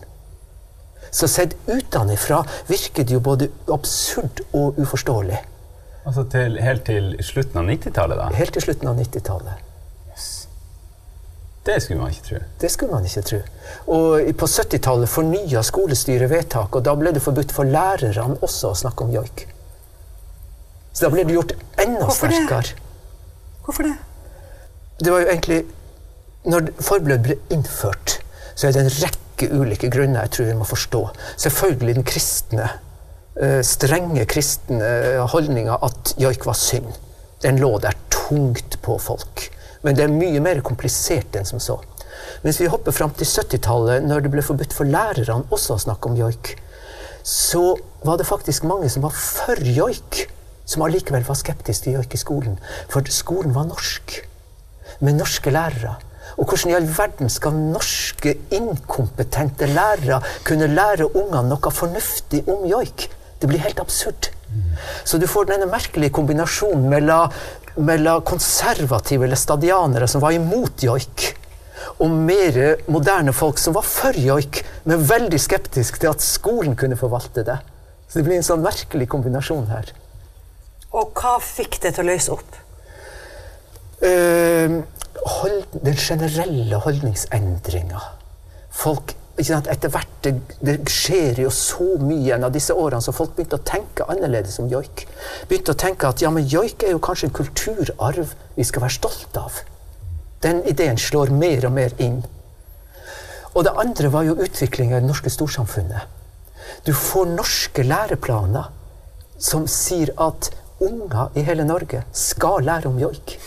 Så 1.13 1.28
sett 1.30 1.54
utenfra 1.69 2.41
virker 2.67 3.06
det 3.06 3.13
jo 3.13 3.19
både 3.21 3.47
absurd 3.71 4.41
og 4.52 4.80
uforståelig. 4.82 5.39
Altså 6.04 6.23
til, 6.34 6.58
helt 6.60 6.84
til 6.89 7.12
slutten 7.23 7.62
av 7.62 7.69
90-tallet, 7.69 8.17
da? 8.19 8.32
Helt 8.36 8.56
til 8.58 8.65
slutten 8.65 8.89
av 8.91 8.97
90-tallet. 8.99 9.62
Yes. 10.10 10.26
Det 11.63 11.78
skulle 11.86 12.02
man 12.02 12.12
ikke 12.12 12.26
tro. 12.26 12.39
Det 12.60 12.71
skulle 12.73 12.97
man 12.97 13.06
ikke 13.08 13.23
tro. 13.30 13.39
Og 13.93 14.34
på 14.41 14.49
70-tallet 14.56 15.12
fornya 15.13 15.62
skolestyret 15.63 16.32
vedtak, 16.34 16.76
og 16.76 16.84
da 16.89 16.95
ble 16.99 17.13
det 17.15 17.21
forbudt 17.23 17.54
for 17.56 17.69
lærerne 17.69 18.41
også 18.43 18.73
å 18.73 18.80
snakke 18.82 19.06
om 19.06 19.13
joik. 19.13 19.45
Så 20.93 21.06
da 21.06 21.13
ble 21.13 21.23
det 21.30 21.38
gjort 21.38 21.54
enda 21.78 22.10
Hvorfor 22.10 22.34
det? 22.34 22.41
sterkere. 22.41 22.82
Hvorfor 23.63 23.88
det? 23.88 23.95
Det 24.99 25.13
var 25.13 25.23
jo 25.23 25.30
egentlig 25.32 25.63
Når 26.43 26.67
forbud 26.84 27.21
ble 27.23 27.38
innført, 27.56 28.17
så 28.56 28.68
er 28.68 28.76
det 28.76 28.84
en 28.84 28.96
rekke 29.02 29.50
ulike 29.54 29.89
grunner 29.94 30.26
jeg 30.26 30.36
tror 30.36 30.50
vi 30.52 30.58
må 30.60 30.68
forstå. 30.68 31.04
Selvfølgelig 31.46 31.98
den 32.00 32.08
kristne, 32.08 32.70
eh, 33.39 33.62
strenge 33.66 34.26
kristne 34.30 34.92
holdninga 35.34 35.80
at 35.82 36.13
joik 36.22 36.46
var 36.50 36.58
synd. 36.60 36.94
Den 37.44 37.60
lå 37.60 37.76
der 37.84 37.98
tungt 38.13 38.80
på 38.82 38.98
folk. 39.02 39.50
Men 39.84 39.98
det 39.98 40.06
er 40.06 40.13
mye 40.13 40.39
mer 40.44 40.62
komplisert 40.63 41.36
enn 41.36 41.48
som 41.48 41.60
så. 41.60 41.80
Mens 42.44 42.60
vi 42.62 42.70
hopper 42.72 42.96
fram 42.96 43.12
til 43.18 43.28
70-tallet, 43.28 44.04
når 44.06 44.24
det 44.24 44.32
ble 44.32 44.44
forbudt 44.46 44.76
for 44.76 44.88
lærerne 44.88 45.44
også 45.54 45.76
å 45.76 45.84
snakke 45.84 46.10
om 46.10 46.18
joik, 46.20 46.54
så 47.24 47.74
var 48.04 48.20
det 48.20 48.28
faktisk 48.28 48.66
mange 48.68 48.89
som 48.92 49.04
var 49.06 49.16
for 49.16 49.60
joik, 49.63 50.26
som 50.68 50.84
allikevel 50.86 51.24
var 51.28 51.39
skeptiske 51.39 51.88
til 51.88 51.98
joik 51.98 52.16
i 52.16 52.20
skolen. 52.20 52.58
For 52.92 53.04
skolen 53.12 53.56
var 53.56 53.68
norsk, 53.68 54.18
med 55.04 55.20
norske 55.20 55.52
lærere. 55.52 55.98
Og 56.38 56.47
hvordan 56.47 56.71
i 56.71 56.77
all 56.77 56.88
verden 56.89 57.29
skal 57.29 57.57
norske 57.57 58.36
inkompetente 58.55 59.67
lærere 59.69 60.21
kunne 60.47 60.71
lære 60.71 61.09
ungene 61.12 61.49
noe 61.51 61.73
fornuftig 61.73 62.43
om 62.49 62.65
joik? 62.69 63.09
Det 63.39 63.49
blir 63.51 63.62
helt 63.63 63.81
absurd. 63.83 64.31
Så 65.03 65.17
du 65.17 65.27
får 65.27 65.49
denne 65.49 65.67
merkelige 65.69 66.13
kombinasjonen 66.13 66.89
mellom, 66.89 67.33
mellom 67.75 68.23
konservative 68.25 69.29
stadianere 69.39 70.07
som 70.07 70.21
var 70.23 70.36
imot 70.36 70.86
joik, 70.86 71.33
og 71.99 72.13
mer 72.13 72.59
moderne 72.91 73.33
folk 73.36 73.59
som 73.59 73.75
var 73.75 73.86
for 73.88 74.15
joik, 74.17 74.62
men 74.88 75.03
veldig 75.09 75.39
skeptisk 75.41 75.99
til 75.99 76.13
at 76.13 76.23
skolen 76.23 76.77
kunne 76.79 76.97
forvalte 76.99 77.43
det. 77.45 77.59
Så 78.07 78.19
det 78.19 78.27
blir 78.27 78.39
en 78.39 78.45
sånn 78.45 78.63
merkelig 78.63 79.09
kombinasjon 79.12 79.67
her. 79.73 79.91
Og 80.93 81.17
hva 81.17 81.39
fikk 81.41 81.79
det 81.81 81.95
til 81.95 82.05
å 82.05 82.12
løse 82.12 82.33
opp? 82.36 82.59
Uh, 84.03 84.83
hold, 85.21 85.65
den 85.84 85.97
generelle 85.97 86.80
holdningsendringa. 86.86 88.02
Folk 88.73 89.15
Etter 89.34 89.89
hvert 89.89 90.12
det, 90.21 90.32
det 90.62 90.76
skjer 90.93 91.39
jo 91.41 91.49
så 91.49 91.95
mye 91.97 92.21
gjennom 92.28 92.52
disse 92.54 92.73
årene, 92.78 93.02
så 93.02 93.10
folk 93.17 93.32
begynte 93.34 93.58
å 93.58 93.65
tenke 93.65 94.06
annerledes 94.06 94.60
om 94.62 94.67
joik. 94.69 95.08
Begynte 95.49 95.73
å 95.73 95.80
tenke 95.80 96.06
at 96.06 96.21
ja, 96.21 96.30
men 96.30 96.45
joik 96.45 96.86
er 96.86 96.93
jo 96.93 97.02
kanskje 97.02 97.32
en 97.32 97.34
kulturarv 97.39 98.36
vi 98.54 98.65
skal 98.69 98.86
være 98.86 98.93
stolt 98.99 99.39
av. 99.41 99.58
Den 100.45 100.62
ideen 100.69 101.02
slår 101.02 101.34
mer 101.34 101.65
og 101.65 101.73
mer 101.73 101.97
inn. 101.97 102.19
Og 103.58 103.65
det 103.65 103.73
andre 103.82 104.13
var 104.13 104.28
jo 104.28 104.38
utviklinga 104.38 104.99
i 104.99 105.02
det 105.02 105.10
norske 105.10 105.34
storsamfunnet. 105.34 106.06
Du 106.86 106.93
får 106.93 107.34
norske 107.34 107.86
læreplaner 107.89 108.69
som 109.41 109.65
sier 109.65 110.13
at 110.21 110.52
unger 110.84 111.34
i 111.34 111.45
hele 111.47 111.65
Norge 111.65 112.04
skal 112.13 112.69
lære 112.69 112.91
om 112.91 113.02
joik. 113.02 113.38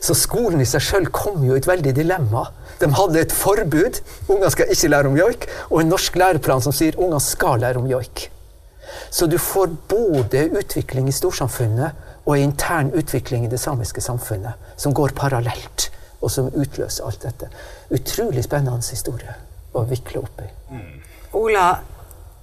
Så 0.00 0.16
skolen 0.18 0.62
i 0.62 0.68
seg 0.68 0.84
sjøl 0.84 1.08
kom 1.14 1.42
jo 1.46 1.56
i 1.56 1.60
et 1.60 1.68
veldig 1.68 1.94
dilemma. 1.96 2.46
De 2.80 2.88
hadde 2.96 3.20
et 3.20 3.34
forbud, 3.34 4.00
unger 4.32 4.54
skal 4.54 4.72
ikke 4.72 4.92
lære 4.92 5.10
om 5.10 5.18
joik, 5.18 5.48
og 5.70 5.82
en 5.82 5.92
norsk 5.92 6.16
læreplan 6.18 6.64
som 6.64 6.74
sier 6.74 6.98
unger 6.98 7.22
skal 7.22 7.60
lære 7.62 7.82
om 7.82 7.90
joik. 7.90 8.28
Så 9.10 9.26
du 9.26 9.38
får 9.38 9.72
både 9.88 10.48
utvikling 10.58 11.08
i 11.08 11.14
storsamfunnet 11.16 12.08
og 12.24 12.38
intern 12.38 12.92
utvikling 12.94 13.46
i 13.46 13.50
det 13.50 13.60
samiske 13.60 14.00
samfunnet, 14.00 14.54
som 14.76 14.94
går 14.94 15.14
parallelt 15.16 15.90
og 16.22 16.30
som 16.30 16.50
utløser 16.54 17.06
alt 17.06 17.24
dette. 17.24 17.48
Utrolig 17.90 18.44
spennende 18.46 18.82
historie 18.90 19.34
å 19.74 19.84
vikle 19.88 20.22
opp 20.22 20.42
i. 20.42 20.48
Mm. 20.72 20.92
Ola, 21.38 21.66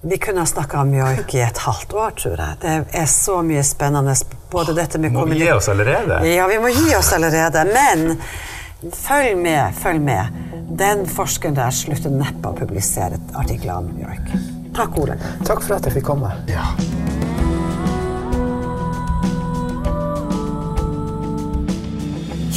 vi 0.02 0.18
kunne 0.18 0.40
ha 0.40 0.46
snakka 0.46 0.80
om 0.80 0.94
joik 0.94 1.34
i 1.34 1.40
et 1.40 1.58
halvt 1.58 1.92
år, 1.92 2.10
tror 2.10 2.38
jeg. 2.40 2.56
Det 2.60 2.76
er 2.98 3.06
så 3.06 3.42
mye 3.44 3.62
spennende. 3.64 4.14
Både 4.50 4.72
dette 4.74 4.98
med 4.98 5.12
Må 5.12 5.26
vi 5.28 5.42
gi 5.42 5.50
oss 5.52 5.68
allerede? 5.68 6.22
Ja, 6.26 6.46
vi 6.48 6.56
må 6.58 6.70
gi 6.72 6.94
oss 6.96 7.12
allerede. 7.12 7.64
Men 7.68 8.16
følg 8.96 9.36
med, 9.36 9.76
følg 9.76 10.00
med. 10.00 10.40
Den 10.80 11.04
forskeren 11.06 11.58
der 11.58 11.74
slutter 11.74 12.14
neppe 12.14 12.48
å 12.48 12.56
publisere 12.56 13.20
artikler 13.36 13.76
om 13.76 13.92
joik. 14.00 14.32
Takk, 14.76 14.96
Ole. 15.02 15.18
Takk 15.44 15.60
for 15.66 15.76
at 15.76 15.90
jeg 15.90 15.98
fikk 15.98 16.08
komme. 16.08 16.32
Ja. 16.48 16.64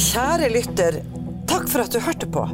Kjære 0.00 0.48
lytter, 0.54 1.00
takk 1.50 1.68
for 1.68 1.84
at 1.84 1.92
du 1.92 2.00
hørte 2.00 2.30
på. 2.30 2.48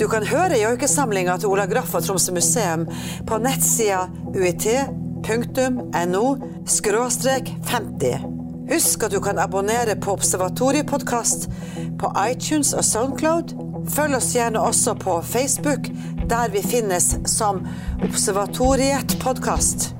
Du 0.00 0.06
kan 0.08 0.24
høre 0.24 0.56
joikesamlinga 0.56 1.34
til 1.42 1.50
Ola 1.52 1.66
Graff 1.68 1.92
og 1.92 2.00
Tromsø 2.06 2.32
museum 2.32 2.86
på 3.28 3.36
nettsida 3.36 4.06
uit.no 4.32 6.22
50. 7.68 8.24
Husk 8.70 9.04
at 9.04 9.12
du 9.12 9.20
kan 9.20 9.42
abonnere 9.44 9.98
på 10.00 10.14
Observatoriepodkast 10.16 11.50
på 12.00 12.12
iTunes 12.30 12.72
og 12.72 12.84
Soundcloud. 12.84 13.52
Følg 13.92 14.16
oss 14.16 14.32
gjerne 14.32 14.64
også 14.64 14.96
på 15.04 15.20
Facebook, 15.20 15.92
der 16.32 16.48
vi 16.48 16.64
finnes 16.64 17.18
som 17.28 17.66
Observatoriet 18.00 19.18
podkast. 19.20 19.99